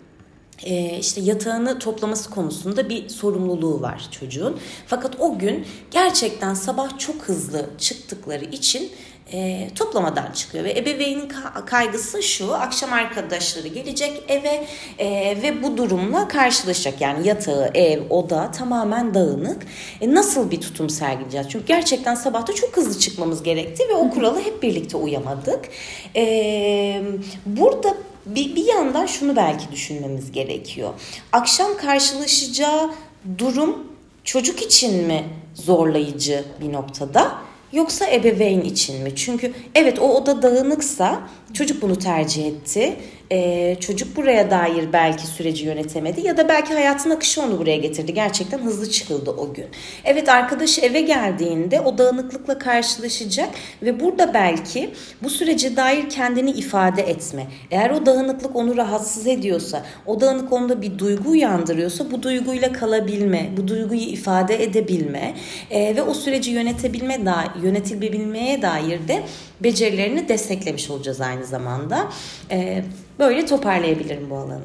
e, 0.62 0.98
işte 0.98 1.20
yatağını 1.20 1.78
toplaması 1.78 2.30
konusunda 2.30 2.88
bir 2.88 3.08
sorumluluğu 3.08 3.80
var 3.80 4.08
çocuğun. 4.10 4.56
Fakat 4.86 5.20
o 5.20 5.38
gün 5.38 5.66
gerçekten 5.90 6.54
sabah 6.54 6.98
çok 6.98 7.22
hızlı 7.22 7.70
çıktıkları 7.78 8.44
için 8.44 8.90
e, 9.32 9.68
toplamadan 9.74 10.32
çıkıyor. 10.32 10.64
Ve 10.64 10.78
ebeveynin 10.78 11.32
kaygısı 11.66 12.22
şu 12.22 12.54
akşam 12.54 12.92
arkadaşları 12.92 13.68
gelecek 13.68 14.22
eve 14.28 14.66
e, 14.98 15.36
ve 15.42 15.62
bu 15.62 15.76
durumla 15.76 16.28
karşılaşacak. 16.28 17.00
Yani 17.00 17.28
yatağı 17.28 17.70
ev 17.74 18.00
oda 18.10 18.50
tamamen 18.50 19.14
dağınık. 19.14 19.66
E, 20.00 20.14
nasıl 20.14 20.50
bir 20.50 20.60
tutum 20.60 20.90
sergileyeceğiz? 20.90 21.46
Çünkü 21.50 21.66
gerçekten 21.66 22.14
sabahta 22.14 22.52
çok 22.52 22.76
hızlı 22.76 22.98
çıkmamız 22.98 23.42
gerekti 23.42 23.88
ve 23.88 23.94
o 23.94 24.10
kuralı 24.10 24.40
hep 24.40 24.62
birlikte 24.62 24.96
uyamadık. 24.96 25.68
E, 26.16 27.02
burada 27.46 27.94
bir, 28.26 28.56
bir 28.56 28.64
yandan 28.64 29.06
şunu 29.06 29.36
belki 29.36 29.72
düşünmemiz 29.72 30.32
gerekiyor. 30.32 30.90
Akşam 31.32 31.76
karşılaşacağı 31.76 32.90
durum 33.38 33.86
çocuk 34.24 34.62
için 34.62 35.06
mi 35.06 35.24
zorlayıcı 35.54 36.44
bir 36.60 36.72
noktada 36.72 37.49
yoksa 37.72 38.06
ebeveyn 38.10 38.60
için 38.60 39.02
mi? 39.02 39.16
Çünkü 39.16 39.52
evet 39.74 39.98
o 39.98 40.14
oda 40.14 40.42
dağınıksa 40.42 41.20
çocuk 41.54 41.82
bunu 41.82 41.98
tercih 41.98 42.46
etti 42.46 42.96
e, 43.32 43.76
çocuk 43.80 44.16
buraya 44.16 44.50
dair 44.50 44.92
belki 44.92 45.26
süreci 45.26 45.64
yönetemedi 45.64 46.26
ya 46.26 46.36
da 46.36 46.48
belki 46.48 46.74
hayatın 46.74 47.10
akışı 47.10 47.42
onu 47.42 47.58
buraya 47.58 47.76
getirdi. 47.76 48.14
Gerçekten 48.14 48.58
hızlı 48.58 48.90
çıkıldı 48.90 49.30
o 49.30 49.54
gün. 49.54 49.66
Evet 50.04 50.28
arkadaşı 50.28 50.80
eve 50.80 51.00
geldiğinde 51.00 51.80
o 51.80 51.98
dağınıklıkla 51.98 52.58
karşılaşacak 52.58 53.48
ve 53.82 54.00
burada 54.00 54.34
belki 54.34 54.90
bu 55.22 55.30
sürece 55.30 55.76
dair 55.76 56.10
kendini 56.10 56.50
ifade 56.50 57.02
etme. 57.02 57.46
Eğer 57.70 57.90
o 57.90 58.06
dağınıklık 58.06 58.56
onu 58.56 58.76
rahatsız 58.76 59.26
ediyorsa, 59.26 59.82
o 60.06 60.20
dağınık 60.20 60.52
onda 60.52 60.82
bir 60.82 60.98
duygu 60.98 61.30
uyandırıyorsa 61.30 62.10
bu 62.10 62.22
duyguyla 62.22 62.72
kalabilme, 62.72 63.50
bu 63.56 63.68
duyguyu 63.68 64.00
ifade 64.00 64.62
edebilme 64.64 65.34
e, 65.70 65.96
ve 65.96 66.02
o 66.02 66.14
süreci 66.14 66.50
yönetebilme 66.50 67.26
da 67.26 67.44
yönetebilmeye 67.62 68.62
dair 68.62 69.08
de 69.08 69.22
becerilerini 69.60 70.28
desteklemiş 70.28 70.90
olacağız 70.90 71.20
aynı 71.20 71.44
zamanda. 71.44 72.08
E, 72.50 72.84
Böyle 73.18 73.46
toparlayabilirim 73.46 74.30
bu 74.30 74.36
alanı. 74.36 74.60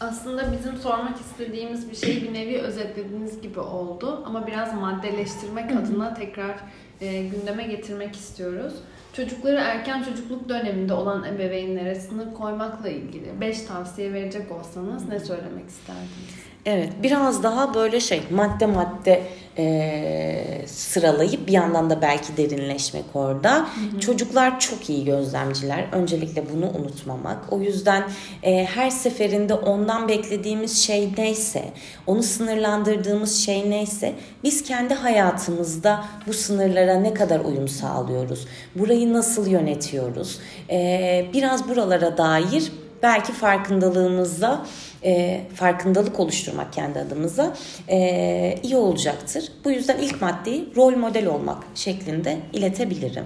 Aslında 0.00 0.52
bizim 0.52 0.76
sormak 0.76 1.16
istediğimiz 1.20 1.90
bir 1.90 1.96
şeyi 1.96 2.22
bir 2.22 2.34
nevi 2.34 2.58
özetlediğiniz 2.58 3.40
gibi 3.40 3.60
oldu. 3.60 4.22
Ama 4.26 4.46
biraz 4.46 4.74
maddeleştirmek 4.74 5.70
adına 5.70 6.14
tekrar 6.14 6.54
e, 7.00 7.22
gündeme 7.22 7.62
getirmek 7.62 8.16
istiyoruz. 8.16 8.72
Çocukları 9.12 9.56
erken 9.56 10.02
çocukluk 10.02 10.48
döneminde 10.48 10.94
olan 10.94 11.24
ebeveynlere 11.24 11.94
sınır 11.94 12.34
koymakla 12.34 12.88
ilgili 12.88 13.40
5 13.40 13.62
tavsiye 13.62 14.12
verecek 14.12 14.52
olsanız 14.52 15.08
ne 15.08 15.20
söylemek 15.20 15.68
isterdiniz? 15.68 16.40
Evet 16.66 16.92
biraz 17.02 17.42
daha 17.42 17.74
böyle 17.74 18.00
şey 18.00 18.22
madde 18.30 18.66
madde 18.66 19.22
e, 19.60 20.66
sıralayıp 20.66 21.46
bir 21.46 21.52
yandan 21.52 21.90
da 21.90 22.02
belki 22.02 22.36
derinleşmek 22.36 23.04
orada. 23.14 23.58
Hı 23.58 23.62
hı. 23.96 24.00
Çocuklar 24.00 24.60
çok 24.60 24.90
iyi 24.90 25.04
gözlemciler. 25.04 25.84
Öncelikle 25.92 26.44
bunu 26.54 26.70
unutmamak. 26.70 27.52
O 27.52 27.60
yüzden 27.60 28.04
e, 28.42 28.64
her 28.64 28.90
seferinde 28.90 29.54
ondan 29.54 30.08
beklediğimiz 30.08 30.78
şey 30.78 31.08
neyse, 31.18 31.64
onu 32.06 32.22
sınırlandırdığımız 32.22 33.36
şey 33.36 33.70
neyse 33.70 34.12
biz 34.44 34.62
kendi 34.62 34.94
hayatımızda 34.94 36.04
bu 36.26 36.32
sınırlara 36.32 36.94
ne 36.94 37.14
kadar 37.14 37.40
uyum 37.40 37.68
sağlıyoruz? 37.68 38.46
Burayı 38.74 39.12
nasıl 39.12 39.46
yönetiyoruz? 39.46 40.38
E, 40.70 41.26
biraz 41.32 41.68
buralara 41.68 42.18
dair 42.18 42.72
belki 43.02 43.32
farkındalığımızda 43.32 44.66
e, 45.04 45.40
farkındalık 45.54 46.20
oluşturmak 46.20 46.72
kendi 46.72 46.98
adımıza 46.98 47.56
e, 47.88 48.58
iyi 48.62 48.76
olacaktır. 48.76 49.44
Bu 49.64 49.70
yüzden 49.70 49.98
ilk 49.98 50.22
maddeyi 50.22 50.68
rol 50.76 50.96
model 50.96 51.26
olmak 51.26 51.64
şeklinde 51.74 52.38
iletebilirim. 52.52 53.24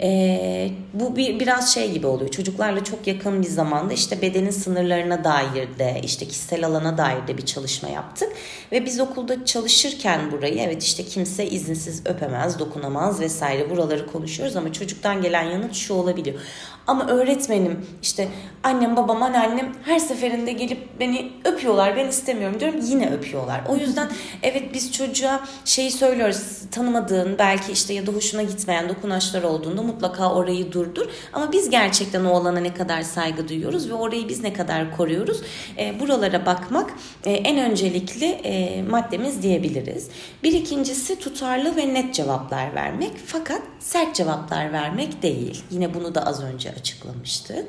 E, 0.00 0.70
bu 0.94 1.16
bir, 1.16 1.40
biraz 1.40 1.74
şey 1.74 1.92
gibi 1.92 2.06
oluyor. 2.06 2.30
Çocuklarla 2.30 2.84
çok 2.84 3.06
yakın 3.06 3.42
bir 3.42 3.48
zamanda 3.48 3.92
işte 3.92 4.22
bedenin 4.22 4.50
sınırlarına 4.50 5.24
dair 5.24 5.78
de 5.78 6.00
işte 6.04 6.26
kişisel 6.26 6.66
alana 6.66 6.98
dair 6.98 7.26
de 7.28 7.38
bir 7.38 7.46
çalışma 7.46 7.88
yaptık. 7.88 8.32
Ve 8.72 8.84
biz 8.84 9.00
okulda 9.00 9.44
çalışırken 9.44 10.32
burayı 10.32 10.58
evet 10.58 10.82
işte 10.82 11.04
kimse 11.04 11.46
izinsiz 11.46 12.06
öpemez, 12.06 12.58
dokunamaz 12.58 13.20
vesaire 13.20 13.70
buraları 13.70 14.06
konuşuyoruz 14.06 14.56
ama 14.56 14.72
çocuktan 14.72 15.22
gelen 15.22 15.42
yanıt 15.42 15.74
şu 15.74 15.94
olabiliyor. 15.94 16.40
Ama 16.88 17.06
öğretmenim 17.06 17.86
işte 18.02 18.28
annem 18.62 18.96
babam 18.96 19.22
anneannem 19.22 19.72
her 19.84 19.98
seferinde 19.98 20.52
gelip 20.52 21.00
beni 21.00 21.32
öpüyorlar 21.44 21.96
ben 21.96 22.08
istemiyorum 22.08 22.60
diyorum 22.60 22.80
yine 22.82 23.10
öpüyorlar. 23.10 23.60
O 23.68 23.76
yüzden 23.76 24.08
evet 24.42 24.74
biz 24.74 24.92
çocuğa 24.92 25.40
şeyi 25.64 25.90
söylüyoruz 25.90 26.58
tanımadığın 26.70 27.38
belki 27.38 27.72
işte 27.72 27.94
ya 27.94 28.06
da 28.06 28.12
hoşuna 28.12 28.42
gitmeyen 28.42 28.88
dokunaçlar 28.88 29.42
olduğunda 29.42 29.82
mutlaka 29.82 30.32
orayı 30.34 30.72
durdur. 30.72 31.06
Ama 31.32 31.52
biz 31.52 31.70
gerçekten 31.70 32.24
o 32.24 32.34
alana 32.34 32.60
ne 32.60 32.74
kadar 32.74 33.02
saygı 33.02 33.48
duyuyoruz 33.48 33.90
ve 33.90 33.94
orayı 33.94 34.28
biz 34.28 34.42
ne 34.42 34.52
kadar 34.52 34.96
koruyoruz. 34.96 35.42
E, 35.78 36.00
buralara 36.00 36.46
bakmak 36.46 36.90
e, 37.24 37.32
en 37.32 37.70
öncelikli 37.70 38.26
e, 38.26 38.82
maddemiz 38.82 39.42
diyebiliriz. 39.42 40.08
Bir 40.42 40.52
ikincisi 40.52 41.18
tutarlı 41.18 41.76
ve 41.76 41.94
net 41.94 42.14
cevaplar 42.14 42.74
vermek 42.74 43.12
fakat 43.26 43.62
sert 43.78 44.14
cevaplar 44.14 44.72
vermek 44.72 45.22
değil. 45.22 45.62
Yine 45.70 45.94
bunu 45.94 46.14
da 46.14 46.26
az 46.26 46.42
önce 46.42 46.77
açıklamıştık. 46.78 47.64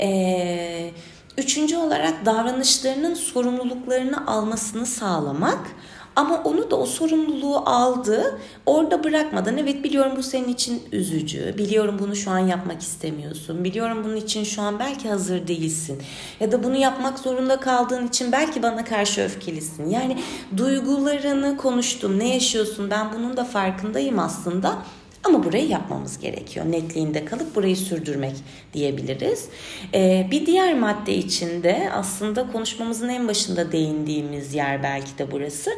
Ee, 0.00 0.90
üçüncü 1.38 1.76
olarak 1.76 2.26
davranışlarının 2.26 3.14
sorumluluklarını 3.14 4.26
almasını 4.26 4.86
sağlamak. 4.86 5.60
Ama 6.18 6.42
onu 6.44 6.70
da 6.70 6.76
o 6.76 6.86
sorumluluğu 6.86 7.56
aldı. 7.56 8.38
Orada 8.66 9.04
bırakmadan 9.04 9.58
evet 9.58 9.84
biliyorum 9.84 10.12
bu 10.16 10.22
senin 10.22 10.48
için 10.48 10.82
üzücü. 10.92 11.54
Biliyorum 11.58 11.96
bunu 11.98 12.16
şu 12.16 12.30
an 12.30 12.38
yapmak 12.38 12.82
istemiyorsun. 12.82 13.64
Biliyorum 13.64 14.04
bunun 14.04 14.16
için 14.16 14.44
şu 14.44 14.62
an 14.62 14.78
belki 14.78 15.08
hazır 15.08 15.46
değilsin. 15.48 16.02
Ya 16.40 16.52
da 16.52 16.64
bunu 16.64 16.76
yapmak 16.76 17.18
zorunda 17.18 17.60
kaldığın 17.60 18.06
için 18.06 18.32
belki 18.32 18.62
bana 18.62 18.84
karşı 18.84 19.20
öfkelisin. 19.20 19.90
Yani 19.90 20.18
duygularını 20.56 21.56
konuştum. 21.56 22.18
Ne 22.18 22.34
yaşıyorsun? 22.34 22.90
Ben 22.90 23.12
bunun 23.12 23.36
da 23.36 23.44
farkındayım 23.44 24.18
aslında 24.18 24.78
ama 25.24 25.44
burayı 25.44 25.68
yapmamız 25.68 26.18
gerekiyor. 26.18 26.66
Netliğinde 26.66 27.24
kalıp 27.24 27.54
burayı 27.54 27.76
sürdürmek 27.76 28.36
diyebiliriz. 28.74 29.48
Ee, 29.94 30.28
bir 30.30 30.46
diğer 30.46 30.74
madde 30.74 31.14
içinde 31.14 31.90
aslında 31.94 32.52
konuşmamızın 32.52 33.08
en 33.08 33.28
başında 33.28 33.72
değindiğimiz 33.72 34.54
yer 34.54 34.82
belki 34.82 35.18
de 35.18 35.30
burası. 35.30 35.70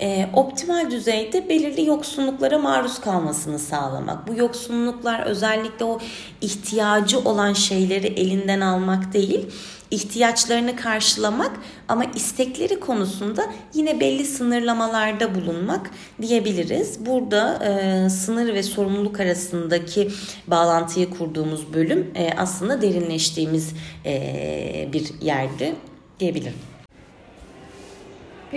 Ee, 0.00 0.28
optimal 0.34 0.90
düzeyde 0.90 1.48
belirli 1.48 1.86
yoksunluklara 1.86 2.58
maruz 2.58 3.00
kalmasını 3.00 3.58
sağlamak. 3.58 4.28
Bu 4.28 4.34
yoksunluklar 4.34 5.26
özellikle 5.26 5.84
o 5.84 5.98
ihtiyacı 6.40 7.18
olan 7.18 7.52
şeyleri 7.52 8.06
elinden 8.06 8.60
almak 8.60 9.12
değil 9.12 9.46
ihtiyaçlarını 9.90 10.76
karşılamak 10.76 11.60
ama 11.88 12.04
istekleri 12.04 12.80
konusunda 12.80 13.46
yine 13.74 14.00
belli 14.00 14.24
sınırlamalarda 14.24 15.34
bulunmak 15.34 15.90
diyebiliriz. 16.22 17.06
Burada 17.06 17.64
e, 17.64 18.10
sınır 18.10 18.54
ve 18.54 18.62
sorumluluk 18.62 19.20
arasındaki 19.20 20.08
bağlantıyı 20.46 21.10
kurduğumuz 21.10 21.74
bölüm 21.74 22.10
e, 22.14 22.30
aslında 22.36 22.82
derinleştiğimiz 22.82 23.72
e, 24.06 24.88
bir 24.92 25.20
yerdi 25.20 25.74
diyebilirim. 26.20 26.75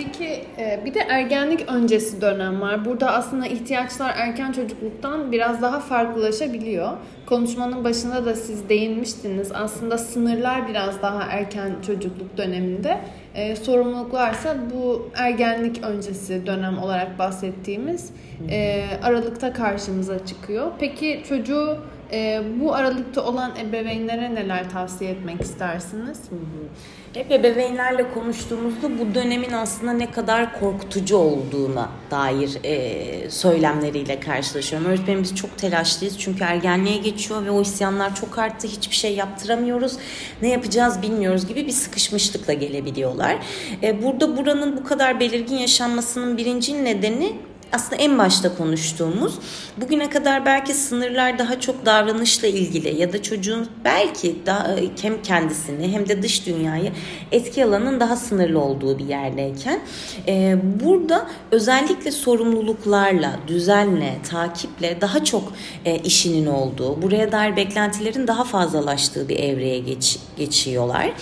Peki 0.04 0.44
e, 0.58 0.80
bir 0.84 0.94
de 0.94 1.00
ergenlik 1.00 1.68
öncesi 1.68 2.20
dönem 2.20 2.60
var. 2.60 2.84
Burada 2.84 3.12
aslında 3.12 3.46
ihtiyaçlar 3.46 4.14
erken 4.16 4.52
çocukluktan 4.52 5.32
biraz 5.32 5.62
daha 5.62 5.80
farklılaşabiliyor. 5.80 6.92
Konuşmanın 7.26 7.84
başında 7.84 8.26
da 8.26 8.34
siz 8.34 8.68
değinmiştiniz. 8.68 9.52
Aslında 9.52 9.98
sınırlar 9.98 10.68
biraz 10.68 11.02
daha 11.02 11.22
erken 11.22 11.70
çocukluk 11.86 12.36
döneminde. 12.36 13.00
E, 13.34 13.56
sorumluluklarsa 13.56 14.56
bu 14.74 15.10
ergenlik 15.16 15.84
öncesi 15.84 16.46
dönem 16.46 16.78
olarak 16.78 17.18
bahsettiğimiz 17.18 18.10
e, 18.50 18.84
aralıkta 19.02 19.52
karşımıza 19.52 20.26
çıkıyor. 20.26 20.72
Peki 20.78 21.22
çocuğu 21.28 21.78
E, 22.12 22.42
bu 22.60 22.74
aralıkta 22.74 23.24
olan 23.24 23.52
ebeveynlere 23.60 24.34
neler 24.34 24.70
tavsiye 24.70 25.10
etmek 25.10 25.40
istersiniz? 25.40 26.30
Hı 26.30 26.34
hı. 26.34 26.68
Hep 27.14 27.30
ebeveynlerle 27.30 28.10
konuştuğumuzda 28.14 28.98
bu 28.98 29.14
dönemin 29.14 29.52
aslında 29.52 29.92
ne 29.92 30.10
kadar 30.10 30.60
korkutucu 30.60 31.16
olduğuna 31.16 31.88
dair 32.10 32.58
e, 32.64 33.30
söylemleriyle 33.30 34.20
karşılaşıyorum. 34.20 34.88
Öğretmenim 34.88 35.22
biz 35.22 35.34
çok 35.34 35.58
telaşlıyız 35.58 36.18
çünkü 36.18 36.44
ergenliğe 36.44 36.96
geçiyor 36.96 37.44
ve 37.44 37.50
o 37.50 37.62
isyanlar 37.62 38.14
çok 38.14 38.38
arttı. 38.38 38.66
Hiçbir 38.68 38.96
şey 38.96 39.14
yaptıramıyoruz. 39.14 39.96
Ne 40.42 40.48
yapacağız 40.48 41.02
bilmiyoruz 41.02 41.46
gibi 41.46 41.66
bir 41.66 41.72
sıkışmışlıkla 41.72 42.52
gelebiliyorlar. 42.52 43.36
E, 43.82 44.02
burada 44.02 44.36
buranın 44.36 44.76
bu 44.76 44.84
kadar 44.84 45.20
belirgin 45.20 45.56
yaşanmasının 45.56 46.36
birinci 46.36 46.84
nedeni 46.84 47.32
aslında 47.72 48.02
en 48.02 48.18
başta 48.18 48.56
konuştuğumuz 48.56 49.34
bugüne 49.76 50.10
kadar 50.10 50.46
belki 50.46 50.74
sınırlar 50.74 51.38
daha 51.38 51.60
çok 51.60 51.86
davranışla 51.86 52.48
ilgili 52.48 53.00
ya 53.00 53.12
da 53.12 53.22
çocuğun 53.22 53.68
belki 53.84 54.36
daha 54.46 54.76
hem 55.02 55.22
kendisini 55.22 55.92
hem 55.92 56.08
de 56.08 56.22
dış 56.22 56.46
dünyayı 56.46 56.92
etki 57.32 57.64
alanın 57.64 58.00
daha 58.00 58.16
sınırlı 58.16 58.60
olduğu 58.60 58.98
bir 58.98 59.04
yerdeyken 59.04 59.80
e, 60.28 60.56
burada 60.84 61.26
özellikle 61.50 62.10
sorumluluklarla, 62.10 63.36
düzenle, 63.48 64.18
takiple 64.30 65.00
daha 65.00 65.24
çok 65.24 65.52
e, 65.84 65.98
işinin 65.98 66.46
olduğu, 66.46 67.02
buraya 67.02 67.32
dair 67.32 67.56
beklentilerin 67.56 68.26
daha 68.26 68.44
fazlalaştığı 68.44 69.28
bir 69.28 69.38
evreye 69.38 69.78
geç, 69.78 70.18
geçiyorlar. 70.36 71.12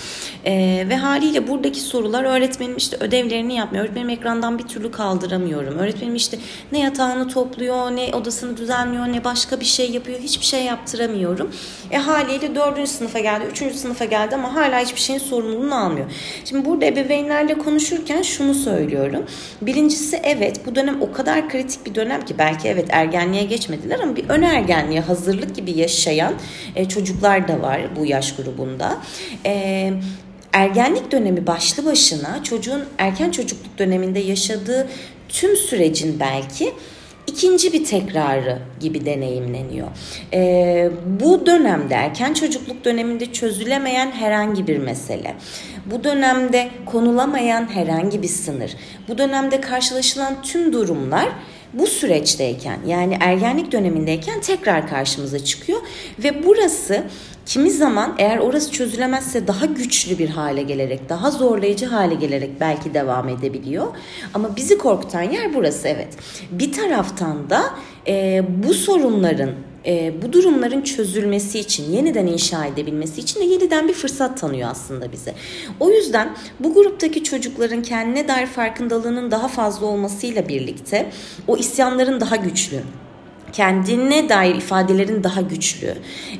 E, 0.45 0.85
ve 0.89 0.97
haliyle 0.97 1.49
buradaki 1.49 1.81
sorular 1.81 2.25
öğretmenim 2.25 2.77
işte 2.77 2.97
ödevlerini 3.01 3.55
yapmıyor, 3.55 3.85
öğretmenim 3.85 4.11
ekrandan 4.11 4.59
bir 4.59 4.65
türlü 4.65 4.91
kaldıramıyorum, 4.91 5.79
öğretmenim 5.79 6.15
işte 6.15 6.38
ne 6.72 6.81
yatağını 6.81 7.29
topluyor, 7.29 7.90
ne 7.90 8.14
odasını 8.14 8.57
düzenliyor, 8.57 9.07
ne 9.07 9.24
başka 9.24 9.61
bir 9.61 9.64
şey 9.64 9.90
yapıyor. 9.90 10.18
Hiçbir 10.18 10.44
şey 10.44 10.64
yaptıramıyorum. 10.64 11.51
E 11.90 11.96
haliyle 11.96 12.55
dördüncü 12.55 12.90
sınıfa 12.90 13.18
geldi, 13.18 13.44
üçüncü 13.51 13.74
sınıfa 13.74 14.05
geldi 14.05 14.35
ama 14.35 14.55
hala 14.55 14.81
hiçbir 14.81 15.01
şeyin 15.01 15.18
sorumluluğunu 15.18 15.85
almıyor. 15.85 16.07
Şimdi 16.44 16.64
burada 16.64 16.85
ebeveynlerle 16.85 17.59
konuşurken 17.59 18.22
şunu 18.22 18.55
söylüyorum. 18.55 19.27
Birincisi 19.62 20.20
evet 20.22 20.66
bu 20.66 20.74
dönem 20.74 21.03
o 21.03 21.12
kadar 21.12 21.48
kritik 21.48 21.87
bir 21.87 21.94
dönem 21.94 22.24
ki 22.24 22.35
belki 22.38 22.68
evet 22.68 22.87
ergenliğe 22.90 23.44
geçmediler 23.44 24.01
ama 24.03 24.16
bir 24.16 24.29
ön 24.29 24.42
ergenliğe 24.42 25.01
hazırlık 25.01 25.57
gibi 25.57 25.70
yaşayan 25.70 26.35
e, 26.77 26.88
çocuklar 26.88 27.48
da 27.48 27.62
var 27.62 27.81
bu 27.96 28.07
yaş 28.07 28.37
grubunda. 28.37 28.96
E, 29.46 29.92
ergenlik 30.53 31.12
dönemi 31.12 31.46
başlı 31.46 31.85
başına 31.85 32.44
çocuğun 32.44 32.85
erken 32.98 33.31
çocukluk 33.31 33.79
döneminde 33.79 34.18
yaşadığı 34.18 34.88
tüm 35.29 35.57
sürecin 35.57 36.21
belki 36.21 36.73
ikinci 37.27 37.73
bir 37.73 37.85
tekrarı 37.85 38.59
gibi 38.81 39.05
deneyimleniyor. 39.05 39.88
Ee, 40.33 40.91
bu 41.21 41.47
dönemde 41.47 41.95
erken 41.95 42.35
çocukluk 42.35 42.85
döneminde 42.85 43.33
çözülemeyen 43.33 44.11
herhangi 44.11 44.67
bir 44.67 44.79
mesele, 44.79 45.35
bu 45.87 46.05
dönemde 46.05 46.69
konulamayan 46.87 47.75
herhangi 47.75 48.23
bir 48.23 48.29
sınır, 48.29 48.77
bu 49.09 49.19
dönemde 49.19 49.61
karşılaşılan 49.61 50.43
tüm 50.43 50.73
durumlar 50.73 51.29
bu 51.73 51.87
süreçteyken 51.87 52.79
yani 52.87 53.17
ergenlik 53.21 53.73
dönemindeyken 53.73 54.41
tekrar 54.41 54.88
karşımıza 54.88 55.45
çıkıyor. 55.45 55.79
Ve 56.19 56.45
burası 56.47 57.05
Kimi 57.49 57.71
zaman 57.71 58.15
eğer 58.19 58.39
orası 58.39 58.73
çözülemezse 58.73 59.47
daha 59.47 59.67
güçlü 59.67 60.19
bir 60.19 60.29
hale 60.29 60.63
gelerek, 60.63 61.09
daha 61.09 61.31
zorlayıcı 61.31 61.87
hale 61.87 62.15
gelerek 62.15 62.51
belki 62.61 62.95
devam 62.95 63.29
edebiliyor. 63.29 63.87
Ama 64.35 64.57
bizi 64.57 64.79
korkutan 64.79 65.23
yer 65.23 65.55
burası 65.55 65.89
evet. 65.89 66.17
Bir 66.51 66.73
taraftan 66.73 67.51
da 67.51 67.63
e, 68.07 68.43
bu 68.67 68.75
sorunların 68.75 69.51
e, 69.87 70.23
bu 70.23 70.33
durumların 70.33 70.83
çözülmesi 70.83 71.59
için, 71.59 71.93
yeniden 71.93 72.27
inşa 72.27 72.67
edebilmesi 72.67 73.21
için 73.21 73.41
de 73.41 73.45
yeniden 73.45 73.89
bir 73.89 73.95
fırsat 73.95 74.41
tanıyor 74.41 74.71
aslında 74.71 75.13
bize. 75.13 75.35
O 75.81 75.91
yüzden 75.91 76.37
bu 76.61 76.75
gruptaki 76.75 77.25
çocukların 77.25 77.83
kendine 77.83 78.29
dair 78.29 78.47
farkındalığının 78.47 79.31
daha 79.31 79.49
fazla 79.49 79.87
olmasıyla 79.87 80.49
birlikte 80.49 81.11
o 81.47 81.57
isyanların 81.57 82.21
daha 82.21 82.37
güçlü, 82.37 82.81
kendine 83.53 84.29
dair 84.29 84.55
ifadelerin 84.55 85.25
daha 85.25 85.41
güçlü 85.41 85.95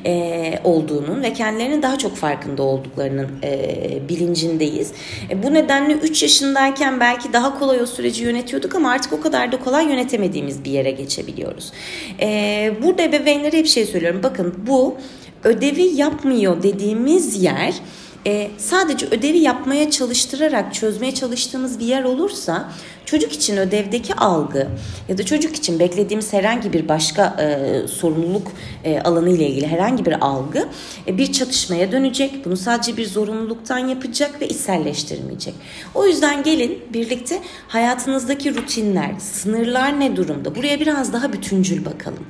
e, 0.05 0.53
olduğunun 0.63 1.23
ve 1.23 1.33
kendilerinin 1.33 1.81
daha 1.81 1.97
çok 1.97 2.15
farkında 2.15 2.63
olduklarının 2.63 3.27
e, 3.43 4.09
bilincindeyiz. 4.09 4.91
E, 5.29 5.43
bu 5.43 5.53
nedenle 5.53 5.93
3 5.93 6.23
yaşındayken 6.23 6.99
belki 6.99 7.33
daha 7.33 7.59
kolay 7.59 7.81
o 7.81 7.85
süreci 7.85 8.23
yönetiyorduk 8.23 8.75
ama 8.75 8.91
artık 8.91 9.13
o 9.13 9.21
kadar 9.21 9.51
da 9.51 9.59
kolay 9.59 9.87
yönetemediğimiz 9.87 10.65
bir 10.65 10.71
yere 10.71 10.91
geçebiliyoruz. 10.91 11.71
E, 12.21 12.71
burada 12.83 13.01
ebeveynlere 13.01 13.57
hep 13.57 13.67
şey 13.67 13.85
söylüyorum. 13.85 14.19
Bakın 14.23 14.53
bu 14.67 14.97
ödevi 15.43 15.83
yapmıyor 15.83 16.63
dediğimiz 16.63 17.43
yer 17.43 17.73
e, 18.27 18.51
sadece 18.57 19.05
ödevi 19.05 19.37
yapmaya 19.37 19.91
çalıştırarak 19.91 20.73
çözmeye 20.73 21.13
çalıştığımız 21.13 21.79
bir 21.79 21.85
yer 21.85 22.03
olursa 22.03 22.71
çocuk 23.09 23.33
için 23.33 23.57
ödevdeki 23.57 24.13
algı 24.15 24.67
ya 25.09 25.17
da 25.17 25.25
çocuk 25.25 25.55
için 25.55 25.79
beklediğimiz 25.79 26.33
herhangi 26.33 26.73
bir 26.73 26.87
başka 26.87 27.35
e, 27.39 27.87
sorumluluk 27.87 28.47
e, 28.83 28.99
alanı 28.99 29.29
ile 29.29 29.47
ilgili 29.47 29.67
herhangi 29.67 30.05
bir 30.05 30.25
algı 30.25 30.67
e, 31.07 31.17
bir 31.17 31.31
çatışmaya 31.31 31.91
dönecek. 31.91 32.45
Bunu 32.45 32.57
sadece 32.57 32.97
bir 32.97 33.05
zorunluluktan 33.05 33.77
yapacak 33.77 34.41
ve 34.41 34.47
içselleştirmeyecek. 34.47 35.53
O 35.95 36.05
yüzden 36.05 36.43
gelin 36.43 36.79
birlikte 36.93 37.39
hayatınızdaki 37.67 38.55
rutinler, 38.55 39.11
sınırlar 39.19 39.99
ne 39.99 40.15
durumda? 40.15 40.55
Buraya 40.55 40.79
biraz 40.79 41.13
daha 41.13 41.33
bütüncül 41.33 41.85
bakalım. 41.85 42.25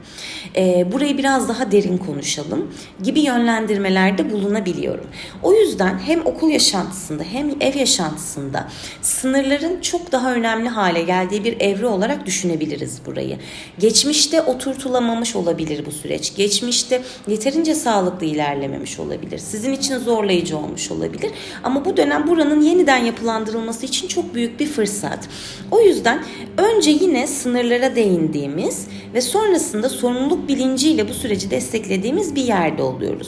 E, 0.56 0.92
burayı 0.92 1.18
biraz 1.18 1.50
daha 1.50 1.72
derin 1.72 1.98
konuşalım 1.98 2.74
gibi 3.04 3.20
yönlendirmelerde 3.20 4.32
bulunabiliyorum. 4.32 5.08
O 5.44 5.54
yüzden 5.54 6.00
hem 6.00 6.26
okul 6.26 6.50
yaşantısında 6.50 7.24
hem 7.24 7.50
ev 7.62 7.76
yaşantısında 7.76 8.68
sınırların 9.02 9.82
çok 9.82 10.12
daha 10.12 10.34
önemli 10.34 10.69
hale 10.70 11.02
geldiği 11.02 11.44
bir 11.44 11.60
evre 11.60 11.88
olarak 11.88 12.26
düşünebiliriz 12.26 13.02
burayı. 13.06 13.38
Geçmişte 13.80 14.42
oturtulamamış 14.42 15.36
olabilir 15.36 15.86
bu 15.86 15.92
süreç. 15.92 16.36
Geçmişte 16.36 17.02
yeterince 17.28 17.76
sağlıklı 17.76 18.26
ilerlememiş 18.26 19.00
olabilir. 19.00 19.38
Sizin 19.38 19.74
için 19.74 19.98
zorlayıcı 19.98 20.58
olmuş 20.58 20.92
olabilir. 20.92 21.32
Ama 21.64 21.86
bu 21.86 21.98
dönem 21.98 22.28
buranın 22.28 22.62
yeniden 22.62 22.98
yapılandırılması 22.98 23.86
için 23.86 24.08
çok 24.08 24.34
büyük 24.36 24.60
bir 24.60 24.68
fırsat. 24.68 25.30
O 25.72 25.82
yüzden 25.82 26.24
önce 26.58 26.92
yine 26.92 27.28
sınırlara 27.28 27.96
değindiğimiz 27.96 28.88
ve 29.14 29.22
sonrasında 29.22 29.90
sorumluluk 29.90 30.48
bilinciyle 30.48 31.10
bu 31.10 31.14
süreci 31.14 31.52
desteklediğimiz 31.52 32.36
bir 32.36 32.44
yerde 32.44 32.84
oluyoruz. 32.84 33.28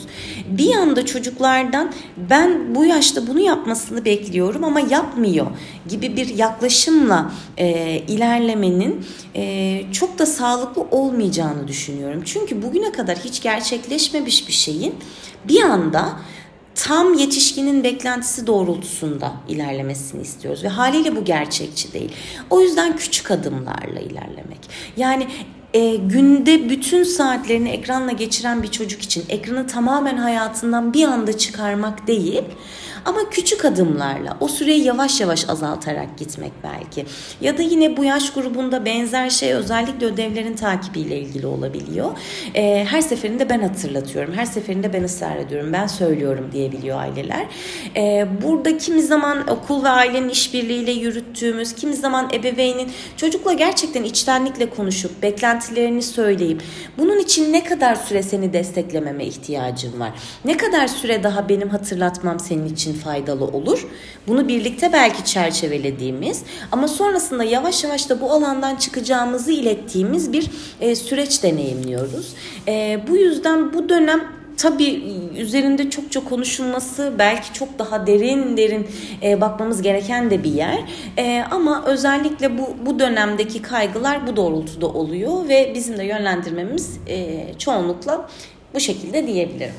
Bir 0.49 0.65
yanda 0.65 1.05
çocuklardan 1.05 1.91
ben 2.29 2.75
bu 2.75 2.85
yaşta 2.85 3.27
bunu 3.27 3.39
yapmasını 3.39 4.05
bekliyorum 4.05 4.63
ama 4.63 4.79
yapmıyor 4.79 5.47
gibi 5.89 6.15
bir 6.15 6.35
yaklaşımla 6.35 7.30
e, 7.57 7.97
ilerlemenin 8.07 9.05
e, 9.35 9.83
çok 9.91 10.19
da 10.19 10.25
sağlıklı 10.25 10.81
olmayacağını 10.81 11.67
düşünüyorum. 11.67 12.21
Çünkü 12.25 12.61
bugüne 12.61 12.91
kadar 12.91 13.17
hiç 13.17 13.41
gerçekleşmemiş 13.41 14.47
bir 14.47 14.53
şeyin 14.53 14.95
bir 15.47 15.61
anda 15.61 16.19
tam 16.75 17.13
yetişkinin 17.13 17.83
beklentisi 17.83 18.47
doğrultusunda 18.47 19.33
ilerlemesini 19.49 20.21
istiyoruz 20.21 20.63
ve 20.63 20.67
haliyle 20.67 21.15
bu 21.15 21.25
gerçekçi 21.25 21.93
değil. 21.93 22.11
O 22.49 22.61
yüzden 22.61 22.97
küçük 22.97 23.31
adımlarla 23.31 23.99
ilerlemek. 23.99 24.59
Yani 24.97 25.27
e, 25.73 25.95
günde 25.95 26.69
bütün 26.69 27.03
saatlerini 27.03 27.69
ekranla 27.69 28.11
geçiren 28.11 28.63
bir 28.63 28.67
çocuk 28.67 29.01
için 29.01 29.23
ekranı 29.29 29.67
tamamen 29.67 30.17
hayatından 30.17 30.93
bir 30.93 31.05
anda 31.05 31.37
çıkarmak 31.37 32.07
değil 32.07 32.43
ama 33.05 33.29
küçük 33.29 33.65
adımlarla 33.65 34.37
o 34.39 34.47
süreyi 34.47 34.83
yavaş 34.83 35.21
yavaş 35.21 35.49
azaltarak 35.49 36.17
gitmek 36.17 36.51
belki. 36.63 37.05
Ya 37.41 37.57
da 37.57 37.61
yine 37.61 37.97
bu 37.97 38.03
yaş 38.03 38.33
grubunda 38.33 38.85
benzer 38.85 39.29
şey 39.29 39.53
özellikle 39.53 40.05
ödevlerin 40.05 40.55
takibiyle 40.55 41.19
ilgili 41.19 41.47
olabiliyor. 41.47 42.11
E, 42.55 42.85
her 42.89 43.01
seferinde 43.01 43.49
ben 43.49 43.59
hatırlatıyorum. 43.59 44.33
Her 44.33 44.45
seferinde 44.45 44.93
ben 44.93 45.03
ısrar 45.03 45.35
ediyorum. 45.35 45.73
Ben 45.73 45.87
söylüyorum 45.87 46.49
diyebiliyor 46.53 46.99
aileler. 46.99 47.45
E, 47.95 48.27
burada 48.43 48.77
kimi 48.77 49.01
zaman 49.01 49.47
okul 49.49 49.83
ve 49.83 49.89
ailenin 49.89 50.29
işbirliğiyle 50.29 50.91
yürüttüğümüz, 50.91 51.75
kimi 51.75 51.95
zaman 51.95 52.29
ebeveynin 52.33 52.91
çocukla 53.17 53.53
gerçekten 53.53 54.03
içtenlikle 54.03 54.69
konuşup 54.69 55.23
beklentilerini 55.23 56.01
söyleyip 56.01 56.61
bunun 56.97 57.19
için 57.19 57.53
ne 57.53 57.63
kadar 57.63 57.95
süre 57.95 58.23
seni 58.23 58.53
desteklememe 58.53 59.25
ihtiyacım 59.25 59.99
var? 59.99 60.11
Ne 60.45 60.57
kadar 60.57 60.87
süre 60.87 61.23
daha 61.23 61.49
benim 61.49 61.69
hatırlatmam 61.69 62.39
senin 62.39 62.65
için 62.65 62.90
için 62.91 63.01
faydalı 63.03 63.45
olur. 63.45 63.87
Bunu 64.27 64.47
birlikte 64.47 64.93
belki 64.93 65.25
çerçevelediğimiz 65.25 66.43
ama 66.71 66.87
sonrasında 66.87 67.43
yavaş 67.43 67.83
yavaş 67.83 68.09
da 68.09 68.21
bu 68.21 68.31
alandan 68.31 68.75
çıkacağımızı 68.75 69.51
ilettiğimiz 69.51 70.33
bir 70.33 70.49
e, 70.81 70.95
süreç 70.95 71.43
deneyimliyoruz. 71.43 72.33
E, 72.67 72.99
bu 73.07 73.15
yüzden 73.15 73.73
bu 73.73 73.89
dönem 73.89 74.21
tabii 74.57 75.03
üzerinde 75.37 75.89
çokça 75.89 76.23
konuşulması 76.23 77.13
belki 77.19 77.53
çok 77.53 77.79
daha 77.79 78.07
derin 78.07 78.57
derin 78.57 78.87
e, 79.23 79.41
bakmamız 79.41 79.81
gereken 79.81 80.31
de 80.31 80.43
bir 80.43 80.51
yer. 80.51 80.79
E, 81.17 81.43
ama 81.51 81.85
özellikle 81.85 82.57
bu 82.57 82.75
bu 82.85 82.99
dönemdeki 82.99 83.61
kaygılar 83.61 84.27
bu 84.27 84.35
doğrultuda 84.35 84.87
oluyor 84.87 85.47
ve 85.49 85.71
bizim 85.75 85.97
de 85.97 86.03
yönlendirmemiz 86.03 86.99
e, 87.07 87.45
çoğunlukla 87.57 88.29
Bu 88.73 88.79
şekilde 88.79 89.27
diyebilirim. 89.27 89.73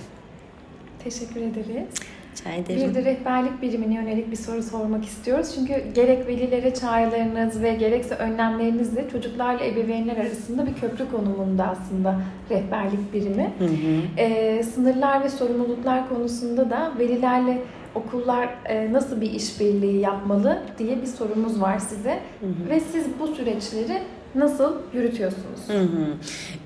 Teşekkür 1.05 1.41
ederiz. 1.41 1.89
Rica 2.33 2.51
ederim. 2.55 2.91
Bir 2.91 2.95
de 2.95 3.05
rehberlik 3.05 3.63
birimine 3.63 3.95
yönelik 3.95 4.31
bir 4.31 4.37
soru 4.37 4.63
sormak 4.63 5.05
istiyoruz. 5.05 5.53
Çünkü 5.55 5.83
gerek 5.95 6.27
velilere 6.27 6.75
çağrılarınız 6.75 7.63
ve 7.63 7.75
gerekse 7.75 8.15
önlemlerinizle 8.15 9.09
çocuklarla 9.09 9.65
ebeveynler 9.65 10.17
arasında 10.17 10.67
bir 10.67 10.75
köprü 10.75 11.11
konumunda 11.11 11.65
aslında 11.65 12.21
rehberlik 12.51 13.13
birimi. 13.13 13.53
Hı 13.59 13.65
hı. 13.65 14.01
Ee, 14.17 14.63
sınırlar 14.63 15.25
ve 15.25 15.29
sorumluluklar 15.29 16.09
konusunda 16.09 16.71
da 16.71 16.93
velilerle 16.99 17.63
okullar 17.95 18.49
e, 18.65 18.93
nasıl 18.93 19.21
bir 19.21 19.31
işbirliği 19.31 20.01
yapmalı 20.01 20.63
diye 20.79 21.03
bir 21.03 21.07
sorumuz 21.07 21.61
var 21.61 21.79
size. 21.79 22.21
Hı 22.41 22.47
hı. 22.47 22.71
Ve 22.71 22.81
siz 22.81 23.05
bu 23.21 23.27
süreçleri 23.27 24.03
nasıl 24.35 24.75
yürütüyorsunuz? 24.95 25.61
Hı 25.69 25.79
hı. 25.79 26.07